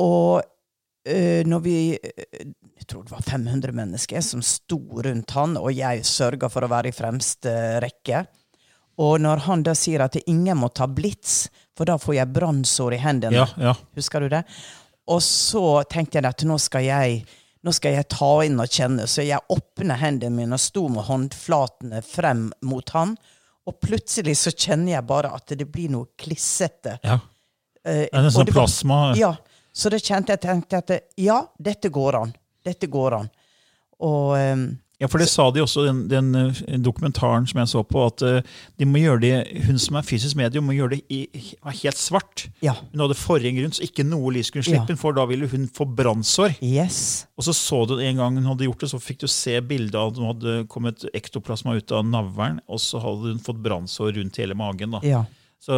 Og 0.02 0.42
uh, 0.42 1.42
når 1.46 1.60
vi 1.62 1.76
Jeg 1.94 2.86
tror 2.90 3.04
det 3.04 3.14
var 3.14 3.22
500 3.22 3.72
mennesker 3.72 4.20
som 4.20 4.42
sto 4.42 4.80
rundt 5.06 5.30
han, 5.38 5.54
og 5.56 5.70
jeg 5.72 6.02
sørga 6.04 6.50
for 6.50 6.66
å 6.66 6.72
være 6.72 6.90
i 6.90 6.96
fremste 6.96 7.52
rekke. 7.80 8.24
Og 9.00 9.20
når 9.22 9.46
han 9.46 9.62
da 9.66 9.74
sier 9.78 10.04
at 10.04 10.18
ingen 10.26 10.58
må 10.58 10.68
ta 10.74 10.86
blits, 10.90 11.48
for 11.74 11.88
da 11.88 11.96
får 11.98 12.18
jeg 12.18 12.34
brannsår 12.34 12.94
i 12.94 13.00
hendene. 13.02 13.40
Ja, 13.40 13.46
ja. 13.70 13.72
Husker 13.96 14.22
du 14.22 14.28
det? 14.30 14.44
Og 15.10 15.22
så 15.22 15.82
tenkte 15.90 16.18
jeg 16.18 16.28
at 16.28 16.44
nå 16.46 16.58
skal 16.62 16.86
jeg 16.86 17.24
nå 17.64 17.72
skal 17.72 17.96
jeg 17.96 18.08
ta 18.12 18.30
inn 18.44 18.60
og 18.60 18.68
kjenne. 18.68 19.06
Så 19.08 19.24
jeg 19.24 19.40
åpner 19.52 20.00
hendene 20.00 20.36
mine 20.36 20.58
og 20.58 20.62
sto 20.62 20.84
med 20.92 21.06
håndflatene 21.08 22.02
frem 22.04 22.50
mot 22.68 22.92
han. 22.96 23.14
Og 23.64 23.78
plutselig 23.80 24.36
så 24.42 24.52
kjenner 24.52 24.98
jeg 24.98 25.08
bare 25.08 25.32
at 25.32 25.54
det 25.56 25.66
blir 25.72 25.92
noe 25.94 26.12
klissete. 26.20 26.98
Ja. 27.00 27.18
Uh, 27.84 28.04
det 28.04 28.20
er 28.20 28.30
sånn 28.32 28.52
plasma. 28.52 29.00
Ja. 29.16 29.32
Så 29.74 29.90
da 29.90 29.98
kjente 29.98 30.36
jeg 30.36 30.44
tenkte 30.44 30.82
at 30.84 30.92
ja, 31.18 31.40
dette 31.56 31.90
går 31.92 32.20
an. 32.20 32.34
Dette 32.64 32.88
går 32.92 33.16
an. 33.18 33.30
Og 34.04 34.34
um, 34.36 34.68
ja, 35.04 35.08
for 35.12 35.20
det 35.20 35.26
sa 35.28 35.44
de 35.52 35.60
også 35.60 35.82
i 35.84 35.88
den, 35.90 35.98
den, 36.08 36.28
eh, 36.40 36.78
dokumentaren 36.80 37.44
som 37.50 37.58
jeg 37.60 37.70
så 37.74 37.82
på, 37.84 38.06
at 38.08 38.24
uh, 38.24 38.62
de 38.80 38.86
må 38.88 39.02
gjøre 39.02 39.20
det, 39.20 39.32
hun 39.66 39.76
som 39.80 39.98
er 40.00 40.06
fysisk 40.06 40.38
medium, 40.40 40.64
må 40.64 40.76
gjøre 40.78 40.96
det 40.96 41.02
i, 41.12 41.20
helt 41.82 42.00
svart. 42.00 42.46
Ja. 42.64 42.72
Hun 42.94 43.04
hadde 43.04 43.18
forheng 43.18 43.60
rundt, 43.60 43.76
så 43.76 43.84
ikke 43.84 44.06
noe 44.08 44.32
lys 44.32 44.48
kunne 44.54 44.64
slippe 44.64 44.96
ja. 44.96 45.00
for 45.00 45.16
da 45.16 45.26
ville 45.28 45.50
hun 45.52 45.68
få 45.76 45.84
brannsår. 45.84 46.56
Yes. 46.64 47.26
Og 47.36 47.44
så 47.50 47.56
så 47.58 47.82
du 47.90 47.98
en 47.98 48.22
gang 48.22 48.40
hun 48.40 48.48
hadde 48.48 48.64
gjort 48.70 48.86
det, 48.86 48.92
så 48.94 49.02
fikk 49.02 49.26
du 49.26 49.28
se 49.28 49.58
bildet 49.60 50.00
av 50.00 50.14
at 50.14 50.20
hun 50.22 50.30
hadde 50.32 50.58
kommet 50.72 51.04
ektoplasma 51.12 51.76
ut 51.76 51.92
av 51.92 52.08
navlen, 52.08 52.62
og 52.64 52.80
så 52.80 53.02
hadde 53.04 53.34
hun 53.34 53.44
fått 53.44 53.60
brannsår 53.64 54.16
rundt 54.16 54.40
hele 54.40 54.56
magen. 54.56 54.96
da. 54.96 55.04
Ja. 55.04 55.24
Så, 55.64 55.76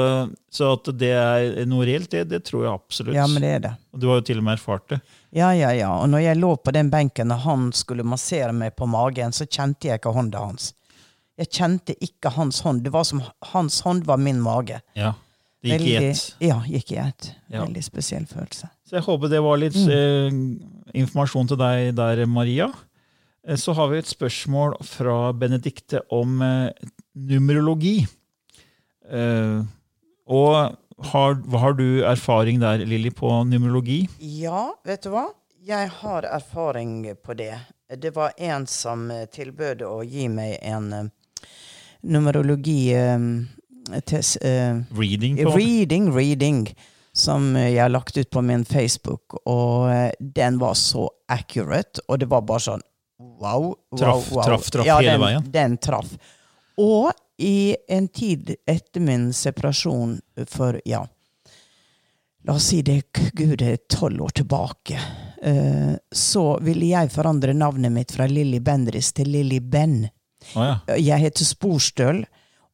så, 0.50 0.72
at 0.74 0.88
det 0.98 1.12
er 1.14 1.66
noe 1.70 1.84
reelt, 1.86 2.08
det, 2.10 2.24
det, 2.32 2.40
tror 2.48 2.64
jeg 2.64 2.72
absolutt. 2.72 3.14
Ja, 3.14 3.28
men 3.30 3.44
det 3.44 3.50
er 3.54 3.60
det. 3.68 3.70
Og 3.94 4.00
Du 4.02 4.08
har 4.10 4.18
jo 4.18 4.24
til 4.26 4.40
og 4.40 4.46
med 4.48 4.56
erfart 4.56 4.88
det. 4.90 4.98
Ja, 5.36 5.52
ja, 5.54 5.70
ja. 5.76 5.92
Og 6.00 6.08
når 6.10 6.24
jeg 6.24 6.38
lå 6.40 6.48
på 6.58 6.74
den 6.74 6.90
benken 6.90 7.30
og 7.30 7.44
han 7.44 7.68
skulle 7.76 8.02
massere 8.02 8.50
meg 8.56 8.74
på 8.74 8.88
magen, 8.90 9.36
så 9.36 9.46
kjente 9.46 9.86
jeg 9.86 10.00
ikke 10.00 10.14
hånda 10.16 10.42
hans. 10.42 10.72
Jeg 11.38 11.52
kjente 11.54 11.94
ikke 12.02 12.32
hans 12.34 12.58
hånd. 12.66 12.82
Det 12.82 12.90
var 12.96 13.06
som 13.06 13.22
hans 13.52 13.78
hånd 13.86 14.08
var 14.08 14.18
min 14.18 14.42
mage. 14.42 14.80
Ja, 14.98 15.14
Det 15.62 15.78
gikk 15.78 15.86
i 15.86 15.94
ett. 16.08 16.26
Ja, 16.42 16.58
gikk 16.66 16.92
i 16.96 17.00
ett. 17.04 17.30
Ja. 17.46 17.62
Veldig 17.62 17.86
spesiell 17.86 18.26
følelse. 18.26 18.72
Så 18.88 18.98
jeg 18.98 19.06
håper 19.06 19.30
det 19.30 19.44
var 19.44 19.62
litt 19.62 19.78
mm. 19.78 19.94
eh, 19.94 20.42
informasjon 21.04 21.54
til 21.54 21.62
deg 21.62 21.94
der, 21.98 22.26
Maria. 22.26 22.72
Eh, 23.46 23.54
så 23.54 23.74
har 23.78 23.92
vi 23.92 24.02
et 24.02 24.10
spørsmål 24.10 24.80
fra 24.86 25.30
Benedikte 25.36 26.02
om 26.10 26.40
eh, 26.42 26.86
numerologi. 27.14 28.00
Eh, 29.10 29.60
og 30.26 30.76
har, 31.12 31.36
har, 31.58 31.76
du 31.78 32.04
erfaring 32.04 32.60
der, 32.60 32.84
Lilly, 32.88 33.10
på 33.10 33.30
numerologi? 33.44 34.06
Ja, 34.18 34.70
vet 34.84 35.06
du 35.06 35.12
hva? 35.14 35.28
Jeg 35.66 35.90
har 36.00 36.26
erfaring 36.30 37.04
på 37.24 37.34
det. 37.34 37.54
Det 37.90 38.14
var 38.14 38.34
en 38.38 38.66
som 38.70 39.08
tilbød 39.32 39.82
å 39.86 40.00
gi 40.06 40.28
meg 40.30 40.56
en 40.62 40.92
uh, 40.92 41.46
numerologi 42.06 42.94
tes, 44.06 44.36
Reading? 44.42 45.38
På. 45.42 45.54
Reading, 45.58 46.10
reading. 46.14 46.62
som 47.16 47.56
jeg 47.56 47.80
har 47.80 47.88
lagt 47.88 48.16
ut 48.16 48.30
på 48.30 48.42
min 48.44 48.64
Facebook, 48.64 49.38
og 49.48 49.88
eh, 49.90 50.10
den 50.20 50.58
var 50.60 50.74
så 50.76 51.08
accurate, 51.32 52.02
og 52.08 52.20
det 52.20 52.28
var 52.28 52.44
bare 52.44 52.64
sånn 52.66 52.82
wow, 53.40 53.70
wow, 53.72 53.98
Traff, 53.98 54.26
wow. 54.32 54.42
traff, 54.44 54.68
traff 54.72 54.88
ja, 54.88 54.98
hele 55.00 55.14
den, 55.14 55.22
veien. 55.24 55.46
Den 55.54 55.78
traff. 55.80 56.10
Og 56.76 57.08
i 57.38 57.76
en 57.88 58.08
tid 58.08 58.54
etter 58.66 59.00
min 59.00 59.32
separasjon 59.32 60.20
for, 60.48 60.80
ja, 60.84 61.02
la 62.46 62.52
oss 62.52 62.70
si 62.70 62.82
det, 62.82 63.02
gud, 63.32 63.62
er 63.62 63.76
tolv 63.90 64.22
år 64.22 64.28
tilbake, 64.28 65.00
eh, 65.42 65.94
så 66.12 66.44
ville 66.62 66.86
jeg 66.92 67.12
forandre 67.12 67.52
navnet 67.52 67.92
mitt 67.92 68.14
fra 68.14 68.28
Lilly 68.30 68.60
Bendris 68.60 69.12
til 69.12 69.32
Lilly 69.34 69.60
Ben. 69.60 70.06
Oh, 70.54 70.62
ja. 70.64 70.78
Jeg 70.96 71.24
heter 71.26 71.44
Sporstøl, 71.44 72.22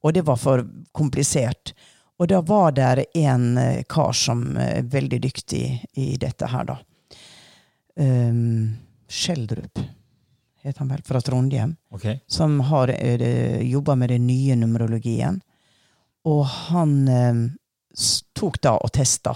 og 0.02 0.14
det 0.14 0.26
var 0.28 0.36
for 0.36 0.66
komplisert. 0.92 1.72
Og 2.20 2.28
da 2.28 2.42
var 2.44 2.76
det 2.76 3.06
en 3.18 3.56
eh, 3.58 3.82
kar 3.88 4.12
som 4.14 4.44
er 4.60 4.84
veldig 4.92 5.22
dyktig 5.24 5.64
i 5.98 6.12
dette 6.20 6.46
her, 6.52 6.68
da. 6.68 6.78
Um, 7.96 8.78
Skjeldrup, 9.12 9.80
het 10.62 10.78
han 10.78 10.88
vel, 10.88 11.02
fra 11.04 11.20
Trondheim. 11.20 11.76
okay. 11.90 12.20
Som 12.26 12.60
har 12.60 12.90
uh, 12.90 13.62
jobba 13.62 13.96
med 13.98 14.10
den 14.10 14.26
nye 14.26 14.56
numerologien. 14.56 15.40
Og 16.24 16.44
han 16.46 17.08
eh, 17.08 17.38
tok 18.38 18.60
da 18.62 18.76
og 18.78 18.92
testa, 18.94 19.34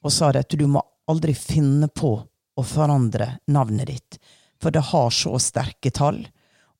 og 0.00 0.12
sa 0.12 0.30
at 0.32 0.54
du 0.56 0.64
må 0.66 0.80
aldri 1.08 1.34
finne 1.36 1.90
på 1.92 2.14
å 2.58 2.64
forandre 2.64 3.34
navnet 3.52 3.90
ditt, 3.90 4.18
for 4.56 4.72
det 4.72 4.86
har 4.88 5.10
så 5.12 5.34
sterke 5.36 5.92
tall, 5.92 6.22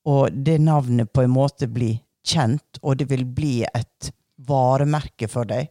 og 0.08 0.32
det 0.32 0.56
navnet 0.64 1.12
på 1.12 1.26
en 1.26 1.34
måte 1.34 1.68
blir 1.68 2.00
kjent, 2.24 2.80
og 2.80 2.96
det 2.96 3.10
vil 3.12 3.26
bli 3.28 3.66
et 3.68 4.10
varemerke 4.48 5.28
for 5.28 5.48
deg. 5.48 5.68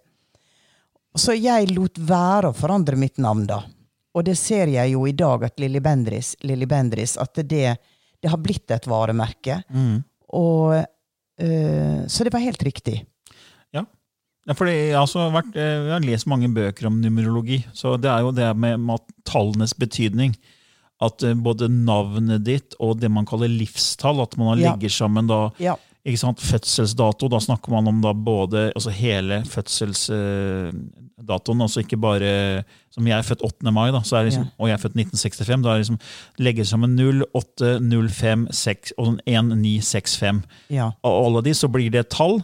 Så 1.17 1.33
jeg 1.33 1.71
lot 1.73 1.97
være 1.97 2.51
å 2.51 2.57
forandre 2.57 2.99
mitt 2.99 3.17
navn, 3.17 3.47
da. 3.49 3.63
Og 4.17 4.25
det 4.25 4.33
ser 4.39 4.71
jeg 4.73 4.95
jo 4.95 5.05
i 5.05 5.13
dag, 5.13 5.43
at 5.45 5.59
Lilly 5.61 5.81
Bendris, 5.83 6.33
Lilly 6.47 6.65
Bendris 6.69 7.15
at 7.21 7.37
det, 7.45 7.75
det 8.17 8.31
har 8.31 8.41
blitt 8.41 8.73
et 8.73 8.87
varemerke. 8.89 9.59
Mm. 9.69 9.99
Og, 10.37 10.73
eh, 11.39 11.99
så 12.09 12.25
det 12.25 12.33
var 12.33 12.41
helt 12.43 12.63
riktig. 12.65 13.03
Ja. 13.75 13.85
Ja, 14.47 14.55
for 14.57 14.69
jeg 14.71 14.89
eh, 14.89 15.61
jeg 15.61 15.93
har 15.93 16.05
lest 16.07 16.29
mange 16.29 16.49
bøker 16.55 16.89
om 16.89 17.01
numerologi, 17.03 17.61
så 17.77 17.93
det 18.01 18.09
er 18.09 18.25
jo 18.25 18.33
det 18.33 18.49
med, 18.57 18.79
med 18.81 19.05
tallenes 19.27 19.75
betydning. 19.77 20.33
At 21.03 21.21
eh, 21.21 21.37
både 21.37 21.69
navnet 21.69 22.41
ditt 22.47 22.73
og 22.81 22.97
det 23.03 23.11
man 23.13 23.27
kaller 23.29 23.51
livstall, 23.53 24.23
at 24.25 24.33
man 24.41 24.57
Ja. 24.57 24.71
legger 24.73 24.89
sammen 24.89 25.29
da 25.29 25.51
Ja. 25.61 25.77
Ikke 26.07 26.19
sant, 26.21 26.39
fødselsdato. 26.39 27.27
Da 27.29 27.39
snakker 27.43 27.69
man 27.75 27.87
om 27.91 27.97
da 28.01 28.13
både 28.15 28.69
altså 28.75 28.89
hele 28.95 29.41
fødselsdatoen, 29.49 31.61
altså 31.61 31.79
ikke 31.83 31.97
bare 31.99 32.63
Som 32.91 33.05
jeg 33.07 33.17
er 33.19 33.23
født 33.27 33.41
8. 33.45 33.71
mai, 33.71 33.91
da, 33.93 33.99
så 34.01 34.23
liksom, 34.25 34.43
Ja. 34.43 34.49
og 34.57 34.67
jeg 34.69 34.73
er 34.73 34.77
født 34.81 34.95
1965. 34.95 35.61
Da 35.63 35.69
er 35.75 35.79
liksom 35.83 35.99
legger 36.39 36.63
sammen 36.65 36.95
0, 36.95 37.23
8, 37.35 37.79
0, 37.79 38.09
5, 38.09 38.47
6 38.51 38.93
og 38.97 39.05
sånn 39.05 39.19
1, 39.27 39.55
9, 39.61 39.81
6, 39.81 40.17
5 40.17 40.43
Ja. 40.69 40.91
av 41.03 41.25
alle 41.25 41.41
de, 41.43 41.51
så 41.53 41.67
blir 41.69 41.91
det 41.91 41.99
et 41.99 42.09
tall. 42.09 42.41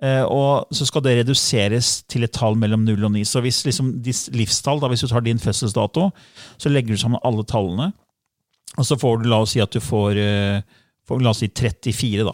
eh, 0.00 0.22
Og 0.22 0.66
så 0.72 0.86
skal 0.86 1.00
det 1.02 1.26
reduseres 1.26 2.04
til 2.06 2.22
et 2.22 2.32
tall 2.32 2.54
mellom 2.54 2.84
0 2.84 3.04
og 3.04 3.10
9. 3.12 3.24
Så 3.24 3.40
hvis 3.42 3.64
liksom 3.64 4.00
livstall, 4.32 4.78
da, 4.80 4.86
hvis 4.88 5.00
du 5.00 5.06
tar 5.08 5.20
din 5.22 5.38
fødselsdato, 5.38 6.12
så 6.56 6.68
legger 6.70 6.88
du 6.94 6.96
sammen 6.96 7.18
alle 7.24 7.42
tallene. 7.42 7.92
Og 8.78 8.84
så 8.84 8.96
får 8.96 9.22
du, 9.24 9.28
la 9.28 9.40
oss 9.40 9.50
si 9.56 9.60
at 9.60 9.70
du 9.72 9.80
får, 9.80 10.16
eh, 10.16 10.60
får 11.08 11.20
la 11.20 11.30
oss 11.30 11.38
si 11.40 11.48
34, 11.48 12.24
da. 12.24 12.32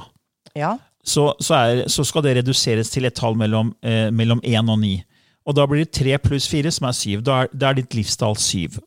Ja. 0.56 0.76
Så, 1.04 1.34
så, 1.40 1.54
er, 1.54 1.88
så 1.92 2.04
skal 2.08 2.24
det 2.24 2.38
reduseres 2.38 2.90
til 2.90 3.04
et 3.04 3.16
tall 3.16 3.36
mellom, 3.36 3.74
eh, 3.84 4.08
mellom 4.14 4.40
1 4.40 4.70
og 4.72 4.78
9. 4.80 4.94
Og 5.44 5.56
da 5.56 5.66
blir 5.68 5.84
det 5.84 5.92
3 5.92 6.16
pluss 6.24 6.48
4, 6.48 6.72
som 6.72 6.88
er 6.88 6.96
7. 6.96 7.20
Da 7.24 7.42
er, 7.44 7.52
da 7.52 7.70
er 7.70 7.82
ditt 7.82 7.96
livstall 7.96 8.38
7. 8.40 8.80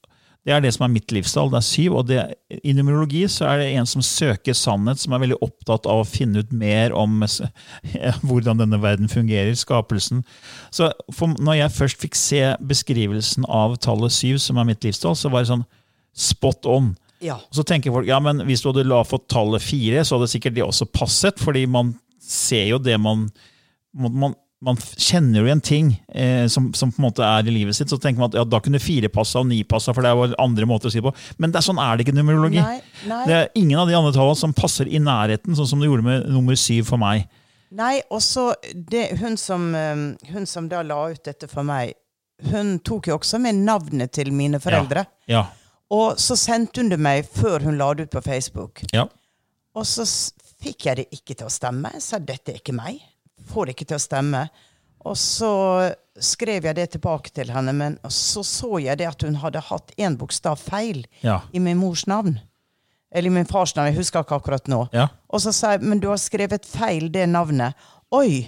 Det 0.47 0.53
er 0.56 0.62
det 0.63 0.69
som 0.71 0.86
er 0.86 0.93
mitt 0.93 1.12
livstall, 1.12 1.49
det 1.51 1.60
er 1.60 1.65
7. 1.67 1.82
Og 1.91 2.06
det, 2.08 2.21
i 2.63 2.71
numerologi 2.73 3.25
er 3.27 3.60
det 3.60 3.67
en 3.75 3.89
som 3.89 4.01
søker 4.06 4.56
sannhet, 4.56 5.01
som 5.01 5.12
er 5.13 5.25
veldig 5.25 5.41
opptatt 5.43 5.89
av 5.91 6.01
å 6.01 6.08
finne 6.08 6.39
ut 6.39 6.53
mer 6.56 6.95
om 6.95 7.19
ja, 7.19 8.13
hvordan 8.27 8.63
denne 8.63 8.80
verden 8.82 9.12
fungerer, 9.12 9.51
skapelsen. 9.60 10.23
Så 10.71 10.93
for, 11.12 11.36
når 11.36 11.60
jeg 11.60 11.75
først 11.75 12.06
fikk 12.06 12.15
se 12.15 12.41
beskrivelsen 12.63 13.45
av 13.51 13.75
tallet 13.84 14.15
7, 14.15 14.39
som 14.47 14.58
er 14.58 14.71
mitt 14.71 14.88
livstall, 14.88 15.19
så 15.19 15.34
var 15.34 15.43
det 15.43 15.51
sånn 15.51 15.67
spot 16.17 16.65
on. 16.71 16.93
Ja. 17.23 17.36
Og 17.41 17.56
så 17.58 17.63
tenker 17.65 17.93
folk 17.95 18.08
ja, 18.10 18.19
men 18.21 18.43
hvis 18.45 18.62
du 18.62 18.69
hadde 18.69 18.84
la 18.88 18.99
fått 19.08 19.27
tallet 19.32 19.63
fire, 19.63 20.03
så 20.06 20.17
hadde 20.17 20.30
sikkert 20.30 20.53
det 20.58 20.65
også 20.65 20.86
passet, 20.93 21.39
fordi 21.41 21.65
man 21.69 21.95
ser 22.21 22.67
jo 22.73 22.77
det 22.82 22.97
man 23.01 23.30
Man, 23.97 24.36
man, 24.62 24.77
kjenner 24.77 25.39
jo 25.39 25.47
igjen 25.47 25.62
ting 25.63 25.88
eh, 26.13 26.45
som, 26.51 26.67
som 26.77 26.91
på 26.91 26.99
en 26.99 27.06
måte 27.08 27.23
er 27.25 27.47
i 27.47 27.53
livet 27.56 27.73
sitt. 27.73 27.89
Så 27.89 27.97
tenker 27.97 28.19
man 28.21 28.30
at 28.30 28.36
ja, 28.38 28.43
da 28.45 28.60
kunne 28.62 28.82
fire 28.84 29.10
passa 29.10 29.39
og 29.41 29.47
ni 29.49 29.63
passa, 29.63 29.93
for 29.95 30.06
det 30.06 30.12
er 30.12 30.19
jo 30.19 30.38
andre 30.43 30.67
måter 30.69 30.89
å 30.89 30.91
si 30.93 30.99
det 30.99 31.06
på. 31.08 31.13
Men 31.41 31.49
det 31.53 31.58
er 31.58 31.65
sånn 31.65 31.80
er 31.82 31.97
det 31.97 32.06
ikke 32.06 32.13
numerologi. 32.13 32.62
Nei, 32.62 32.77
nei. 33.10 33.21
Det 33.25 33.36
er 33.39 33.49
ingen 33.58 33.80
av 33.82 33.89
de 33.89 33.95
andre 33.97 34.13
tallene 34.13 34.38
som 34.38 34.53
passer 34.53 34.89
i 34.91 35.01
nærheten, 35.01 35.58
sånn 35.58 35.69
som 35.71 35.82
det 35.82 35.89
gjorde 35.89 36.06
med 36.06 36.27
nummer 36.30 36.60
syv 36.60 36.91
for 36.91 37.01
meg. 37.01 37.25
Nei, 37.80 37.95
og 38.13 38.21
så 38.21 38.51
det- 38.73 39.17
hun, 39.17 39.38
som, 39.38 39.73
eh, 39.73 39.95
hun 40.34 40.45
som 40.45 40.67
da 40.69 40.84
la 40.84 40.99
ut 41.15 41.23
dette 41.23 41.49
for 41.49 41.63
meg, 41.65 41.95
hun 42.51 42.77
tok 42.80 43.08
jo 43.10 43.17
også 43.17 43.41
med 43.41 43.56
navnet 43.56 44.12
til 44.13 44.30
mine 44.32 44.60
foreldre. 44.62 45.08
Ja, 45.25 45.41
Ja. 45.41 45.45
Og 45.93 46.17
så 46.19 46.36
sendte 46.36 46.82
hun 46.82 46.89
det 46.91 47.00
meg 47.00 47.26
før 47.32 47.63
hun 47.63 47.78
la 47.80 47.93
det 47.95 48.08
ut 48.10 48.15
på 48.17 48.21
Facebook. 48.26 48.84
ja. 48.93 49.08
Og 49.78 49.86
så 49.86 50.04
fikk 50.63 50.86
jeg 50.88 50.95
det 50.97 51.04
ikke 51.13 51.36
til 51.38 51.45
å 51.45 51.54
stemme. 51.54 51.91
Jeg 51.93 52.02
sa 52.02 52.17
dette 52.17 52.50
er 52.50 52.56
ikke 52.58 52.73
meg. 52.73 52.97
Får 53.52 53.65
det 53.69 53.76
ikke 53.76 53.86
til 53.91 54.00
å 54.00 54.02
stemme. 54.02 54.39
Og 55.06 55.13
så 55.21 55.93
skrev 56.19 56.65
jeg 56.65 56.76
det 56.80 56.88
tilbake 56.95 57.30
til 57.30 57.52
henne, 57.54 57.71
men 57.78 58.00
så 58.10 58.41
så 58.43 58.80
jeg 58.82 58.97
det 58.97 59.06
at 59.08 59.21
hun 59.21 59.38
hadde 59.43 59.62
hatt 59.62 59.93
én 60.02 60.17
bokstav 60.17 60.58
feil 60.58 61.06
Ja. 61.21 61.41
i 61.54 61.60
min 61.60 61.78
mors 61.78 62.08
navn. 62.10 62.39
Eller 63.13 63.30
i 63.30 63.34
min 63.38 63.45
fars 63.45 63.76
navn, 63.76 63.91
jeg 63.93 64.00
husker 64.02 64.26
ikke 64.26 64.36
akkurat 64.41 64.65
nå. 64.67 64.88
Ja. 64.91 65.08
Og 65.30 65.39
så 65.45 65.54
sa 65.54 65.76
jeg, 65.76 65.82
men 65.86 66.00
du 66.02 66.10
har 66.10 66.17
skrevet 66.17 66.65
feil 66.65 67.12
det 67.13 67.28
navnet. 67.30 67.78
Oi! 68.12 68.47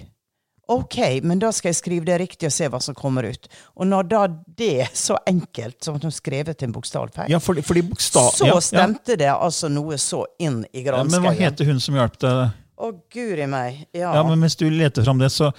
Ok, 0.70 0.96
men 1.26 1.40
da 1.42 1.50
skal 1.54 1.72
jeg 1.72 1.80
skrive 1.80 2.06
det 2.06 2.20
riktig 2.22 2.46
og 2.46 2.54
se 2.54 2.68
hva 2.70 2.78
som 2.82 2.94
kommer 2.94 3.26
ut. 3.26 3.48
Og 3.74 3.88
når 3.90 4.06
da 4.10 4.22
det 4.30 4.70
er 4.84 4.90
så 4.94 5.16
enkelt 5.26 5.82
som 5.82 5.98
at 5.98 6.06
hun 6.06 6.14
skrevet 6.14 6.62
en 6.62 6.74
bokstavfeil, 6.74 7.30
ja, 7.32 7.40
fordi, 7.42 7.64
fordi 7.66 7.82
bokstav... 7.90 8.30
så 8.36 8.46
ja, 8.46 8.54
ja. 8.54 8.62
stemte 8.62 9.16
det 9.18 9.32
altså 9.32 9.70
noe 9.72 9.98
så 9.98 10.22
inn 10.38 10.62
i 10.70 10.84
Ja, 10.86 11.02
Men 11.02 11.26
hva 11.26 11.34
heter 11.34 11.66
hun 11.66 11.82
som 11.82 11.98
hjalp 11.98 12.18
deg? 12.22 12.52
Å, 12.80 12.90
guri 13.12 13.48
meg. 13.50 13.82
Ja. 13.92 14.14
Ja, 14.16 14.22
men 14.24 14.40
Hvis 14.40 14.56
du 14.56 14.68
leter 14.70 15.04
fram 15.04 15.18
det, 15.20 15.32
så 15.34 15.50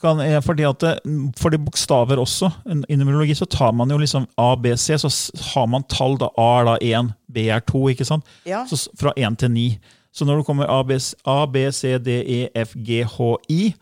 kan 0.00 0.22
jeg, 0.22 0.40
fordi 0.46 0.64
at 0.64 0.80
det, 0.80 0.92
for 1.36 1.52
det 1.52 1.60
bokstaver 1.60 2.22
også, 2.22 2.48
i 2.64 2.96
numerologi, 2.96 3.34
så 3.36 3.48
tar 3.50 3.74
man 3.76 3.90
jo 3.92 3.98
liksom 4.00 4.24
A, 4.40 4.54
B, 4.56 4.72
C, 4.80 4.96
så 5.02 5.10
har 5.50 5.66
man 5.68 5.84
tall, 5.92 6.16
da 6.22 6.30
A 6.40 6.48
er 6.60 6.70
da 6.70 6.78
1, 6.80 7.10
B 7.28 7.48
er 7.52 7.66
2, 7.68 7.82
ikke 7.92 8.06
sant? 8.08 8.30
Ja. 8.48 8.62
Så 8.70 8.86
fra 9.00 9.12
1 9.18 9.42
til 9.42 9.52
9. 9.52 9.66
Så 10.14 10.24
når 10.24 10.40
du 10.40 10.46
kommer 10.46 10.70
A, 10.70 10.78
B, 10.86 10.96
A, 11.26 11.40
B, 11.50 11.66
C, 11.74 11.98
D, 11.98 12.20
E, 12.22 12.40
F, 12.62 12.78
G, 12.86 13.02
H, 13.02 13.34
I, 13.50 13.74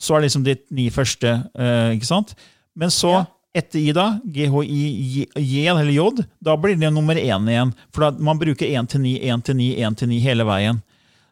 så 0.00 0.16
er 0.16 0.20
det 0.22 0.30
liksom 0.30 0.44
ditt 0.46 0.64
ni 0.74 0.88
første, 0.90 1.34
eh, 1.54 1.90
ikke 1.96 2.08
sant? 2.08 2.34
Men 2.76 2.88
så, 2.94 3.10
Ja. 3.20 3.24
etter 3.54 3.80
I 3.82 3.92
da, 3.92 4.20
G, 4.24 4.46
H, 4.48 4.62
I, 4.64 5.26
J, 5.36 5.66
eller 5.68 5.90
J, 5.92 6.24
da 6.42 6.56
blir 6.56 6.78
det 6.78 6.92
nummer 6.94 7.14
1 7.18 7.46
igjen. 7.50 7.74
For 7.92 8.06
da, 8.06 8.10
man 8.18 8.38
bruker 8.38 8.66
1 8.66 8.88
til 8.88 9.00
9, 9.02 9.16
1 9.28 9.44
til 9.44 9.56
9, 9.58 9.70
1 9.84 9.96
til 9.98 10.08
9 10.08 10.20
hele 10.24 10.44
veien. 10.48 10.82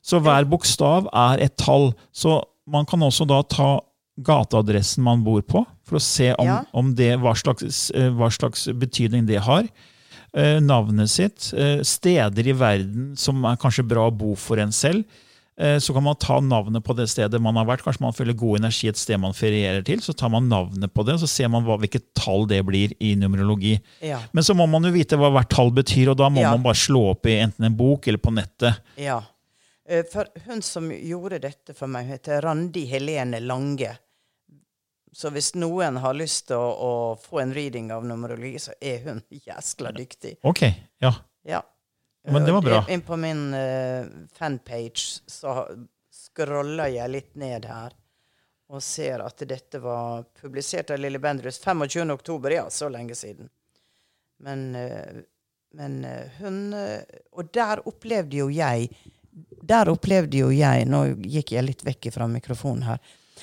Så 0.04 0.20
hver 0.20 0.44
bokstav 0.48 1.08
er 1.12 1.40
et 1.44 1.56
tall. 1.56 1.92
Så 2.12 2.42
man 2.66 2.84
kan 2.86 3.00
også 3.00 3.26
da 3.26 3.42
ta 3.42 3.80
gateadressen 4.20 5.02
man 5.06 5.22
bor 5.24 5.40
på, 5.46 5.64
for 5.86 5.96
å 5.98 6.02
se 6.02 6.32
om, 6.38 6.46
Ja. 6.46 6.62
om 6.74 6.94
det, 6.94 7.18
hva, 7.20 7.34
slags, 7.38 7.90
eh, 7.94 8.10
hva 8.10 8.28
slags 8.34 8.66
betydning 8.74 9.26
det 9.26 9.40
har. 9.46 9.68
Eh, 10.34 10.58
navnet 10.60 11.08
sitt, 11.08 11.52
eh, 11.56 11.80
steder 11.82 12.46
i 12.48 12.52
verden 12.52 13.16
som 13.16 13.44
er 13.44 13.56
kanskje 13.56 13.86
bra 13.88 14.10
å 14.10 14.16
bo 14.16 14.34
for 14.34 14.58
en 14.58 14.72
selv. 14.72 15.04
Eh, 15.58 15.78
så 15.82 15.90
kan 15.94 16.04
man 16.06 16.14
ta 16.22 16.36
navnet 16.40 16.84
på 16.86 16.94
det 16.94 17.08
stedet 17.10 17.40
man 17.42 17.56
har 17.58 17.66
vært. 17.66 17.82
Kanskje 17.82 18.04
man 18.04 18.14
føler 18.14 18.36
god 18.38 18.60
energi 18.60 18.86
et 18.92 18.96
sted 19.00 19.18
man 19.18 19.34
ferierer 19.34 19.82
til. 19.84 19.98
Så 20.04 20.14
tar 20.14 20.30
man 20.30 20.46
navnet 20.48 20.92
på 20.94 21.02
det, 21.06 21.16
og 21.18 21.24
så 21.24 21.28
ser 21.32 21.48
man 21.50 21.64
hva, 21.66 21.74
hvilket 21.82 22.12
tall 22.14 22.46
det 22.46 22.60
blir 22.68 22.94
i 23.02 23.14
numerologi. 23.18 23.74
Ja. 24.06 24.20
Men 24.32 24.46
så 24.46 24.54
må 24.54 24.68
man 24.70 24.86
jo 24.86 24.92
vite 24.94 25.18
hva 25.18 25.32
hvert 25.34 25.50
tall 25.50 25.72
betyr, 25.74 26.12
og 26.12 26.20
da 26.20 26.28
må 26.30 26.40
Ja. 26.44 26.52
man 26.54 26.62
bare 26.62 26.78
slå 26.78 27.10
opp 27.10 27.26
i 27.26 27.40
enten 27.42 27.64
en 27.66 27.74
bok 27.76 28.06
eller 28.06 28.18
på 28.22 28.30
nettet. 28.34 28.78
ja. 28.96 29.20
Eh, 29.88 30.02
For 30.04 30.26
hun 30.46 30.60
som 30.62 30.90
gjorde 30.90 31.40
dette 31.40 31.74
for 31.74 31.88
meg, 31.88 32.06
heter 32.06 32.42
Randi 32.44 32.84
Helene 32.86 33.40
Lange. 33.40 33.96
Så 35.14 35.30
hvis 35.32 35.54
noen 35.56 35.96
har 35.96 36.12
lyst 36.14 36.46
til 36.50 36.56
å, 36.60 36.68
å 36.76 37.18
få 37.18 37.40
en 37.40 37.54
reading 37.56 37.90
av 37.90 38.04
numerologi, 38.04 38.58
så 38.60 38.72
er 38.84 39.00
hun 39.06 39.22
jæskla 39.32 39.90
dyktig. 39.96 40.36
Ok, 40.44 40.62
ja. 41.00 41.14
Ja. 41.48 41.62
Men 42.22 42.44
det 42.44 42.52
var 42.52 42.62
bra. 42.62 42.84
Inn 42.88 43.00
på 43.00 43.16
min 43.16 43.54
eh, 43.54 44.06
fanpage 44.34 45.22
så 45.26 45.54
scroller 46.12 46.90
jeg 46.92 47.10
litt 47.10 47.34
ned 47.40 47.64
her 47.68 47.94
og 48.68 48.82
ser 48.84 49.22
at 49.24 49.40
dette 49.48 49.80
var 49.80 50.26
publisert 50.40 50.90
av 50.92 51.00
Lille 51.00 51.18
Bendrus 51.18 51.56
25. 51.62 52.10
oktober. 52.12 52.52
Ja, 52.52 52.66
så 52.70 52.90
lenge 52.92 53.14
siden. 53.16 53.48
Men, 54.44 54.74
eh, 54.74 55.22
men 55.74 56.04
eh, 56.04 56.28
hun 56.38 56.74
Og 57.32 57.48
der 57.52 57.80
opplevde 57.88 58.36
jo 58.38 58.46
jeg 58.54 58.86
Der 59.66 59.90
opplevde 59.90 60.38
jo 60.38 60.52
jeg 60.54 60.86
Nå 60.86 61.00
gikk 61.26 61.50
jeg 61.52 61.66
litt 61.66 61.82
vekk 61.84 62.06
fra 62.14 62.28
mikrofonen 62.30 62.86
her. 62.86 63.02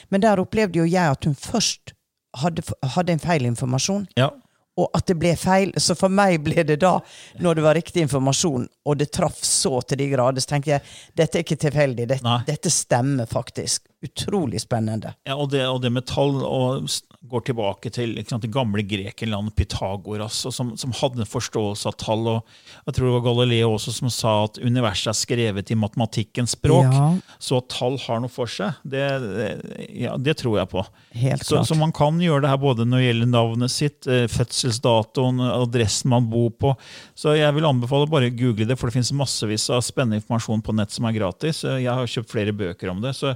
Men 0.10 0.24
der 0.24 0.40
opplevde 0.40 0.80
jo 0.80 0.86
jeg 0.88 1.12
at 1.12 1.28
hun 1.28 1.36
først 1.36 1.94
hadde, 2.36 2.64
hadde 2.96 3.14
en 3.16 3.22
feil 3.24 3.46
informasjon. 3.48 4.08
Ja. 4.18 4.32
Og 4.76 4.90
at 4.98 5.06
det 5.08 5.16
ble 5.20 5.32
feil. 5.40 5.72
Så 5.80 5.96
for 5.96 6.12
meg 6.12 6.42
ble 6.44 6.66
det 6.68 6.82
da, 6.84 6.98
når 7.40 7.60
det 7.60 7.64
var 7.64 7.78
riktig 7.78 8.04
informasjon, 8.04 8.68
og 8.86 8.98
det 9.00 9.08
traff 9.16 9.38
så 9.48 9.80
til 9.88 10.02
de 10.02 10.10
grader, 10.12 10.44
så 10.44 10.52
tenkte 10.52 10.74
jeg 10.74 10.84
dette 11.16 11.40
er 11.40 11.46
ikke 11.46 11.60
tilfeldig. 11.64 12.08
Dette, 12.12 12.34
dette 12.50 12.74
stemmer 12.74 13.30
faktisk. 13.30 13.88
Utrolig 14.06 14.60
spennende. 14.62 15.16
Ja, 15.26 15.38
og 15.40 15.54
det, 15.54 15.64
og 15.66 15.80
det 15.82 15.94
med 15.96 16.06
tall 16.12 16.44
og 16.44 16.90
går 17.30 17.44
tilbake 17.50 17.92
til 17.94 18.14
sant, 18.28 18.42
det 18.46 18.52
gamle 18.54 18.84
Grekenland, 18.86 19.52
Pythagoras, 19.58 20.42
som, 20.54 20.74
som 20.78 20.94
hadde 21.00 21.24
en 21.24 21.30
forståelse 21.30 21.88
av 21.90 21.96
tall. 22.02 22.28
og 22.28 22.86
Jeg 22.88 22.96
tror 22.98 23.08
det 23.10 23.14
var 23.18 23.26
Galileo 23.28 23.72
også 23.76 23.94
som 23.98 24.12
sa 24.14 24.34
at 24.46 24.60
universet 24.62 25.12
er 25.12 25.18
skrevet 25.20 25.72
i 25.72 25.78
matematikkens 25.80 26.56
språk. 26.58 26.88
Ja. 26.92 27.08
Så 27.42 27.60
at 27.62 27.70
tall 27.74 27.98
har 28.06 28.22
noe 28.24 28.32
for 28.32 28.48
seg, 28.52 28.78
det, 28.86 29.04
det- 29.24 29.90
ja, 30.06 30.16
det 30.18 30.38
tror 30.42 30.60
jeg 30.60 30.70
på. 30.72 30.86
Helt 31.16 31.46
Så, 31.46 31.64
så 31.68 31.78
man 31.80 31.92
kan 31.96 32.20
gjøre 32.22 32.44
det 32.46 32.52
her 32.54 32.62
både 32.62 32.86
når 32.86 33.02
det 33.02 33.08
gjelder 33.10 33.32
navnet 33.34 33.72
sitt, 33.74 34.08
eh, 34.08 34.28
fødselsdatoen, 34.32 35.42
adressen 35.50 36.10
man 36.14 36.30
bor 36.30 36.50
på. 36.52 36.76
Så 37.18 37.36
jeg 37.38 37.54
vil 37.56 37.68
anbefale 37.68 38.08
bare 38.12 38.30
google 38.34 38.68
det, 38.70 38.78
for 38.80 38.88
det 38.90 38.98
finnes 39.00 39.14
massevis 39.16 39.70
av 39.74 39.84
spennende 39.86 40.20
informasjon 40.22 40.64
på 40.66 40.76
nett 40.76 40.92
som 40.96 41.06
er 41.10 41.16
gratis. 41.18 41.64
Jeg 41.66 41.90
har 41.92 42.06
kjøpt 42.10 42.32
flere 42.34 42.56
bøker 42.56 42.92
om 42.92 43.02
det. 43.04 43.16
så 43.16 43.36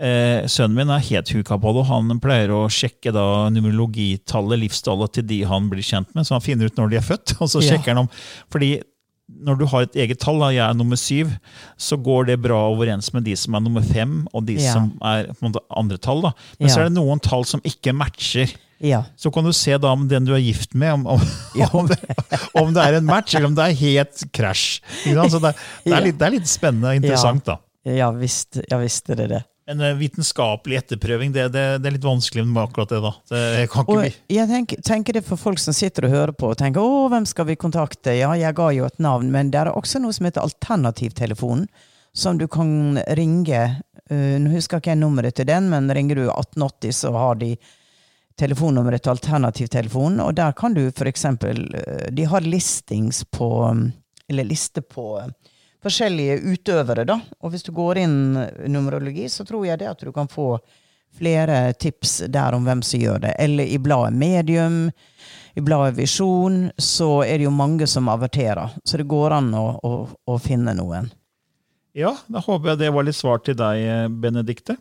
eh, 0.00 0.46
Sønnen 0.50 0.76
min 0.76 0.92
er 0.94 1.02
helt 1.08 1.32
huka 1.34 1.58
på 1.60 1.72
det, 1.74 1.82
og 1.84 1.90
han 1.90 2.20
pleier 2.22 2.52
å 2.54 2.62
sjekke 2.72 3.12
da 3.14 3.26
numerologitallet, 3.54 4.60
livstallet 4.62 5.12
til 5.18 5.26
de 5.28 5.42
han 5.48 5.68
blir 5.72 5.84
kjent 5.84 6.12
med, 6.16 6.26
så 6.26 6.36
han 6.38 6.44
finner 6.44 6.70
ut 6.70 6.78
når 6.80 6.90
de 6.94 6.96
er 7.00 7.06
født. 7.06 7.36
og 7.42 7.48
så 7.52 7.62
Ja. 7.62 7.72
sjekker 7.74 7.94
han 7.94 8.04
om, 8.06 8.10
fordi 8.52 8.80
når 9.32 9.56
du 9.58 9.64
har 9.70 9.86
et 9.86 9.94
eget 9.96 10.18
tall, 10.20 10.40
da, 10.42 10.50
jeg 10.52 10.60
er 10.66 10.74
nummer 10.76 10.98
syv, 11.00 11.30
så 11.80 11.96
går 11.96 12.26
det 12.28 12.40
bra 12.42 12.58
overens 12.68 13.12
med 13.14 13.24
de 13.24 13.32
som 13.38 13.54
er 13.56 13.62
nummer 13.64 13.80
fem, 13.86 14.26
og 14.34 14.44
de 14.46 14.58
Ja. 14.60 14.74
som 14.74 14.90
er 15.00 15.30
måte 15.40 15.62
andre 15.74 15.96
tall. 15.96 16.20
da. 16.26 16.32
Men 16.60 16.68
så 16.68 16.80
er 16.82 16.90
det 16.90 16.98
noen 16.98 17.20
tall 17.22 17.44
som 17.48 17.60
ikke 17.64 17.94
matcher. 17.96 18.52
Ja. 18.82 19.04
Så 19.16 19.30
kan 19.32 19.44
du 19.46 19.52
se 19.54 19.78
da 19.78 19.92
om 19.94 20.08
den 20.10 20.26
du 20.26 20.34
er 20.34 20.42
gift 20.42 20.74
med, 20.74 20.92
om, 20.92 21.06
om, 21.06 21.20
om, 21.78 21.86
det, 21.86 21.96
om 22.58 22.74
det 22.74 22.82
er 22.82 22.98
en 22.98 23.06
match, 23.06 23.34
eller 23.38 23.46
om 23.46 23.54
det 23.56 23.64
er 23.70 23.78
helt 23.78 24.24
krasj. 24.34 24.80
Det, 25.06 25.14
det, 25.14 25.54
det 25.86 26.26
er 26.26 26.34
litt 26.34 26.50
spennende 26.50 26.90
og 26.90 26.98
interessant, 27.00 27.46
da. 27.46 27.56
Ja 27.88 28.10
visst, 28.14 28.58
ja 28.68 28.78
visst 28.82 29.08
er 29.10 29.16
det 29.22 29.28
det. 29.32 29.42
Men 29.72 29.86
eh, 29.88 29.94
vitenskapelig 29.94 30.76
etterprøving, 30.76 31.32
det, 31.32 31.48
det, 31.48 31.64
det 31.80 31.88
er 31.88 31.94
litt 31.96 32.04
vanskelig 32.04 32.44
med 32.44 32.62
akkurat 32.62 32.90
det. 32.92 33.00
da. 33.00 33.12
Det 33.32 33.42
jeg 33.62 33.70
kan 33.72 33.86
ikke 33.86 34.00
bli. 34.02 34.10
jeg 34.36 34.48
tenker, 34.50 34.82
tenker 34.84 35.16
det 35.16 35.22
for 35.24 35.40
folk 35.40 35.62
som 35.62 35.76
sitter 35.76 36.06
og 36.08 36.12
hører 36.12 36.34
på 36.36 36.50
og 36.52 36.58
tenker 36.60 36.84
å, 36.84 37.06
hvem 37.12 37.24
skal 37.28 37.48
vi 37.48 37.56
kontakte? 37.56 38.12
Ja, 38.18 38.34
jeg 38.36 38.58
ga 38.58 38.68
jo 38.76 38.84
et 38.88 39.00
navn, 39.00 39.30
men 39.32 39.52
det 39.52 39.62
er 39.62 39.72
også 39.72 40.02
noe 40.02 40.12
som 40.12 40.28
heter 40.28 40.44
alternativtelefon, 40.44 41.64
som 42.12 42.40
du 42.40 42.44
kan 42.52 43.00
ringe. 43.16 43.62
Uh, 44.12 44.36
nå 44.42 44.52
husker 44.52 44.82
ikke 44.82 44.92
jeg 44.92 45.00
nummeret 45.00 45.38
til 45.38 45.48
den, 45.48 45.70
men 45.72 45.88
ringer 45.96 46.20
du 46.20 46.26
1880, 46.26 46.98
så 46.98 47.14
har 47.16 47.40
de 47.40 47.54
telefonnummeret 48.40 49.04
til 49.04 49.14
alternativtelefon, 49.14 50.20
og 50.24 50.34
der 50.36 50.52
kan 50.58 50.76
du 50.76 50.84
eksempel 51.08 51.64
uh, 51.72 52.10
De 52.12 52.28
har 52.28 52.44
listings 52.44 53.24
på 53.24 53.48
Eller 54.28 54.44
liste 54.48 54.80
på 54.84 55.16
uh, 55.20 55.32
forskjellige 55.82 56.40
utøvere, 56.52 57.04
da. 57.08 57.16
Og 57.42 57.50
hvis 57.54 57.64
du 57.66 57.72
går 57.76 57.98
inn 58.04 58.16
numerologi, 58.70 59.28
så 59.28 59.44
tror 59.48 59.66
jeg 59.66 59.78
det 59.82 59.88
at 59.90 60.00
du 60.06 60.12
kan 60.14 60.28
få 60.30 60.58
flere 61.18 61.72
tips 61.76 62.22
der 62.32 62.54
om 62.56 62.64
hvem 62.64 62.80
som 62.86 63.00
gjør 63.02 63.18
det. 63.26 63.34
Eller 63.38 63.68
i 63.68 63.78
bladet 63.82 64.14
Medium, 64.16 64.86
i 65.54 65.60
bladet 65.60 65.98
Visjon, 65.98 66.70
så 66.80 67.22
er 67.26 67.36
det 67.42 67.44
jo 67.44 67.52
mange 67.52 67.86
som 67.90 68.08
averterer. 68.08 68.72
Så 68.88 68.96
det 69.02 69.08
går 69.10 69.34
an 69.36 69.50
å, 69.58 69.66
å, 69.84 69.92
å 70.32 70.38
finne 70.40 70.72
noen. 70.78 71.10
Ja, 71.92 72.14
da 72.32 72.40
håper 72.40 72.70
jeg 72.72 72.78
det 72.86 72.92
var 72.96 73.04
litt 73.04 73.18
svar 73.18 73.42
til 73.44 73.58
deg, 73.60 73.82
Benedikte. 74.22 74.78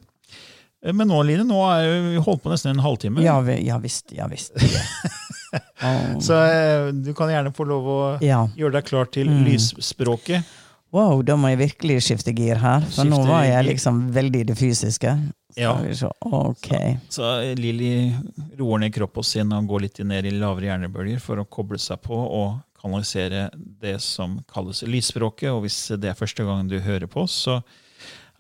Eh, 0.86 0.94
Men 0.96 1.10
nå, 1.12 1.20
Line, 1.28 1.44
nå 1.44 1.60
er 1.68 1.90
vi 2.14 2.22
holdt 2.24 2.46
på 2.46 2.54
nesten 2.54 2.72
en 2.78 2.86
halvtime. 2.86 3.20
Ja, 3.26 3.36
ja 3.60 3.82
visst. 3.84 4.14
Ja 4.16 4.30
visst. 4.32 4.56
Så 6.24 6.38
eh, 6.46 6.88
du 6.96 7.12
kan 7.18 7.28
gjerne 7.34 7.52
få 7.56 7.66
lov 7.68 7.88
å 7.92 8.00
Ja. 8.24 8.46
gjøre 8.56 8.78
deg 8.78 8.86
klar 8.88 9.10
til 9.12 9.28
Mm. 9.28 9.44
lysspråket. 9.50 10.44
Wow, 10.92 11.22
da 11.24 11.38
må 11.40 11.54
jeg 11.54 11.62
virkelig 11.62 12.02
skifte 12.04 12.34
gir 12.36 12.60
her. 12.60 12.84
For 12.92 13.08
nå 13.08 13.22
var 13.24 13.46
jeg 13.48 13.68
liksom 13.70 14.10
veldig 14.12 14.42
i 14.42 14.48
det 14.50 14.58
fysiske. 14.60 15.14
Ja. 15.56 15.76
Så, 15.96 16.10
okay. 16.20 16.98
så, 17.08 17.24
Så 17.24 17.60
Lilly 17.60 18.12
roer 18.60 18.84
ned 18.84 18.94
kroppen 18.96 19.24
sin 19.24 19.52
og 19.56 19.70
går 19.72 19.86
litt 19.86 20.02
ned 20.08 20.28
i 20.28 20.34
lavere 20.36 20.68
hjernebølger 20.72 21.24
for 21.24 21.40
å 21.40 21.48
koble 21.48 21.80
seg 21.80 22.04
på 22.04 22.16
og 22.16 22.60
kanalisere 22.82 23.50
det 23.56 23.98
som 24.04 24.40
kalles 24.52 24.84
lysspråket. 24.84 25.52
Og 25.54 25.64
hvis 25.66 25.80
det 25.96 26.12
er 26.12 26.20
første 26.20 26.44
gang 26.48 26.68
du 26.68 26.80
hører 26.84 27.08
på 27.12 27.24
oss, 27.24 27.40
så 27.48 27.62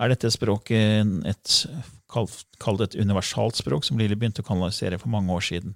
er 0.01 0.11
dette 0.11 0.31
språket 0.33 1.07
et 1.29 1.55
kalt 2.11 2.43
kall 2.59 2.81
et 2.83 2.97
universalt 2.99 3.61
språk 3.61 3.87
som 3.87 3.99
Lilly 3.99 4.17
begynte 4.19 4.43
å 4.43 4.47
kanalisere 4.47 4.99
for 4.99 5.13
mange 5.13 5.31
år 5.31 5.47
siden. 5.53 5.75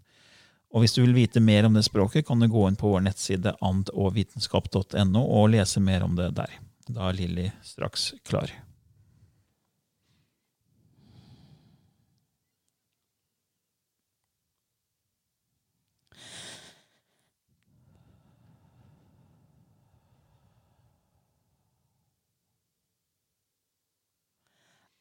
Og 0.76 0.84
hvis 0.84 0.98
du 0.98 1.06
vil 1.06 1.16
vite 1.16 1.40
mer 1.40 1.68
om 1.70 1.76
det 1.78 1.86
språket, 1.88 2.26
kan 2.28 2.42
du 2.42 2.50
gå 2.52 2.66
inn 2.68 2.76
på 2.76 2.90
vår 2.92 3.06
nettside 3.06 3.56
andogvitenskap.no 3.64 5.22
og 5.24 5.54
lese 5.54 5.80
mer 5.80 6.04
om 6.04 6.18
det 6.18 6.34
der. 6.36 6.58
Da 6.88 7.08
er 7.10 7.14
Lilly 7.14 7.52
straks 7.64 8.14
klar. 8.24 8.50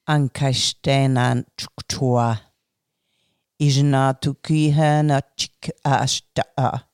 Ankashtanan 0.06 1.44
tuktua. 1.56 2.36
Ijna 3.60 4.14
tukihana 4.14 5.20
chik 5.36 5.70
ashtaa. 5.84 6.93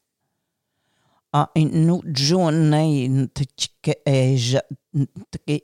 A 1.33 1.47
jonai 2.13 3.29
tchike 3.35 3.95
eja 4.05 4.61
tke 5.31 5.57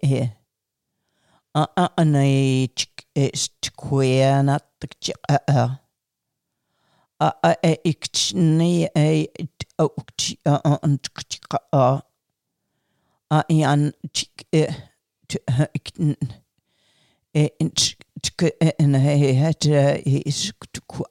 A 1.55 1.63
a 1.77 1.87
anai 2.01 2.69
chik 2.77 3.07
estkweana 3.17 4.61
tchik 4.81 5.19
a 5.29 5.39
a. 5.49 5.81
A 7.19 7.57
e 7.63 7.73
ikchni 7.91 8.87
e 8.95 9.29
ukchi 9.79 10.39
a 10.47 10.79
an 10.85 10.99
tchika 11.03 11.59
a 11.73 12.03
a. 13.31 13.45
Ian 13.51 13.93
chik 14.15 14.47
e 14.53 14.67
e 18.61 18.71
in 18.79 18.95
het 18.95 19.65
is 20.27 20.53
kwa 20.87 21.07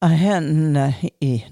a. 0.00 0.08
Hen 0.08 0.76
e 1.20 1.42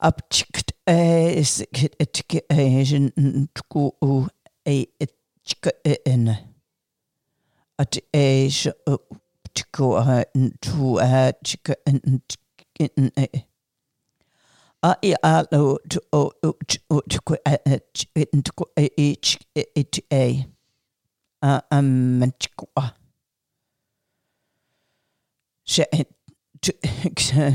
up 0.00 0.28
chikt 0.30 0.72
is 0.86 1.60
it 1.60 2.44
asian 2.50 3.12
e 4.66 4.86
chik 5.44 5.66
in 6.06 6.36
at 7.78 7.96
e 8.12 8.48
chiku 9.54 9.88
to 10.60 10.98
a 10.98 11.32
chik 11.44 11.78
in 12.78 13.10
a 13.16 13.28
i 14.82 15.14
a 15.22 15.46
lo 15.52 15.78
to 15.88 16.00
o 16.12 16.32
to 16.68 16.78
to 17.08 17.18
it 18.14 18.28
a 18.76 18.88
a 19.56 20.46
a. 21.42 21.62
Menchkua 21.72 22.92
she 25.64 25.84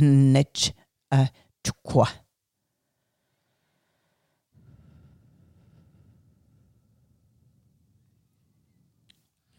net 0.01 0.73
a 1.11 1.29
tukwa 1.65 2.07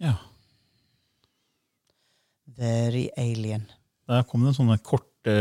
Ja. 0.01 0.15
Very 2.45 3.11
alien. 3.17 3.67
Der 4.09 4.23
kom 4.25 4.47
det 4.47 4.55
sånne 4.57 4.79
korte 4.81 5.35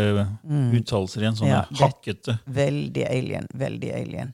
uttalelser 0.76 1.24
igjen. 1.24 1.38
Sånne 1.40 1.54
Ja, 1.54 1.62
hakkete. 1.80 2.36
Veldig 2.44 3.06
alien. 3.08 3.48
Veldig 3.56 3.94
alien. 3.96 4.34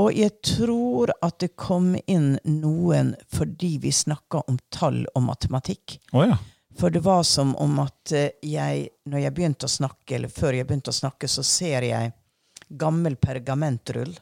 Og 0.00 0.14
jeg 0.16 0.32
tror 0.46 1.12
at 1.20 1.38
det 1.42 1.52
kom 1.60 1.92
inn 2.06 2.38
noen 2.46 3.12
fordi 3.34 3.74
vi 3.82 3.92
snakka 3.92 4.44
om 4.48 4.56
tall 4.72 5.02
og 5.14 5.26
matematikk. 5.26 5.98
Oh, 6.14 6.24
ja. 6.24 6.38
For 6.80 6.90
det 6.90 7.02
var 7.04 7.22
som 7.22 7.52
om 7.60 7.78
at 7.82 8.12
eh, 8.16 8.30
jeg, 8.46 8.88
når 9.04 9.24
jeg 9.26 9.34
begynte 9.36 9.68
å 9.68 9.72
snakke, 9.72 10.16
eller 10.16 10.32
før 10.32 10.56
jeg 10.56 10.68
begynte 10.68 10.94
å 10.94 10.96
snakke, 10.96 11.28
så 11.28 11.44
ser 11.44 11.84
jeg 11.84 12.12
gammel 12.80 13.18
pergamentrull, 13.20 14.14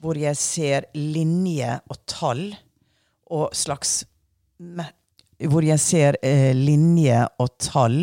hvor 0.00 0.16
jeg 0.16 0.38
ser 0.40 0.86
linje 0.96 1.76
og 1.90 2.00
tall, 2.08 2.46
og 3.34 3.54
slags 3.56 4.04
Hvor 5.44 5.64
jeg 5.66 5.80
ser 5.82 6.16
eh, 6.22 6.52
linje 6.54 7.18
og 7.42 7.56
tall 7.58 7.96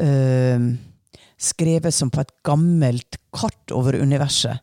eh, 0.00 0.66
skrevet 1.36 1.94
som 1.94 2.12
på 2.12 2.22
et 2.22 2.32
gammelt 2.46 3.18
kart 3.34 3.72
over 3.74 3.98
universet. 3.98 4.62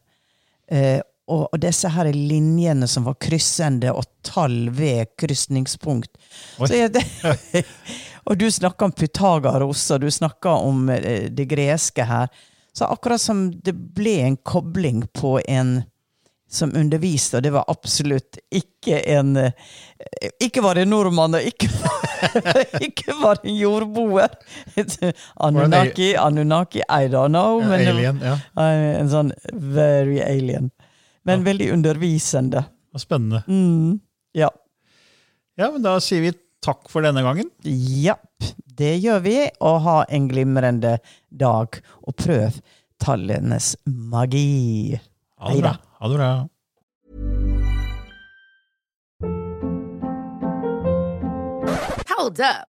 Eh, 0.71 1.01
og, 1.25 1.47
og 1.49 1.59
disse 1.61 1.89
her 1.89 2.11
linjene 2.13 2.87
som 2.89 3.05
var 3.07 3.17
kryssende, 3.21 3.91
og 3.91 4.05
tall 4.25 4.69
ved 4.73 5.15
krysningspunkt. 5.17 6.13
Oi. 6.61 6.69
Så 6.69 6.77
jeg, 6.77 7.65
Og 8.25 8.37
du 8.41 8.47
snakker 8.51 8.87
om 8.89 8.91
Pythagoras, 8.95 9.83
og 9.93 10.01
du 10.01 10.11
snakker 10.11 10.49
om 10.65 10.89
eh, 10.89 11.27
det 11.29 11.45
greske 11.51 12.05
her. 12.09 12.31
Så 12.75 12.87
akkurat 12.91 13.21
som 13.21 13.51
det 13.63 13.73
ble 13.95 14.17
en 14.25 14.37
kobling 14.37 15.05
på 15.13 15.37
en 15.47 15.83
som 16.55 16.71
underviste, 16.75 17.37
og 17.37 17.43
det 17.43 17.51
var 17.55 17.65
absolutt 17.67 18.37
ikke 18.53 18.99
en 19.15 19.35
eh, 19.41 19.51
Ikke 20.43 20.61
var 20.63 20.77
det 20.77 20.85
nordmann, 20.87 21.35
og 21.35 21.41
ikke, 21.47 21.69
ikke 22.87 23.15
var 23.23 23.39
det 23.41 23.49
en 23.51 23.57
jordboer. 23.59 24.35
Anunnaki, 25.35 26.13
Anunnaki, 26.15 26.81
I 26.89 27.07
don't 27.11 27.33
know. 27.33 27.61
Men 27.63 27.87
alien, 27.87 28.21
ja. 28.23 28.37
Eh, 28.61 28.99
En 29.01 29.11
sånn 29.11 29.33
very 29.53 30.21
alien. 30.23 30.71
Men 31.25 31.43
veldig 31.45 31.71
undervisende. 31.73 32.65
Og 32.93 33.01
spennende. 33.01 33.41
Mm, 33.49 33.99
ja. 34.37 34.51
Ja, 35.57 35.71
men 35.71 35.81
Da 35.83 35.97
sier 36.03 36.21
vi 36.21 36.33
takk 36.65 36.89
for 36.91 37.05
denne 37.05 37.23
gangen. 37.25 37.51
Japp, 37.65 38.49
det 38.79 38.95
gjør 39.03 39.23
vi. 39.25 39.37
Og 39.65 39.81
ha 39.85 39.97
en 40.09 40.29
glimrende 40.31 40.97
dag. 41.29 41.79
Og 42.05 42.17
prøv 42.19 42.59
tallenes 43.01 43.75
magi. 43.85 44.97
Ha 45.39 45.53
det 45.53 45.63
bra. 45.65 45.75
Ha 45.99 46.11
det 46.11 46.21
bra. 46.21 46.33
Hold 52.15 52.39
up. 52.41 52.74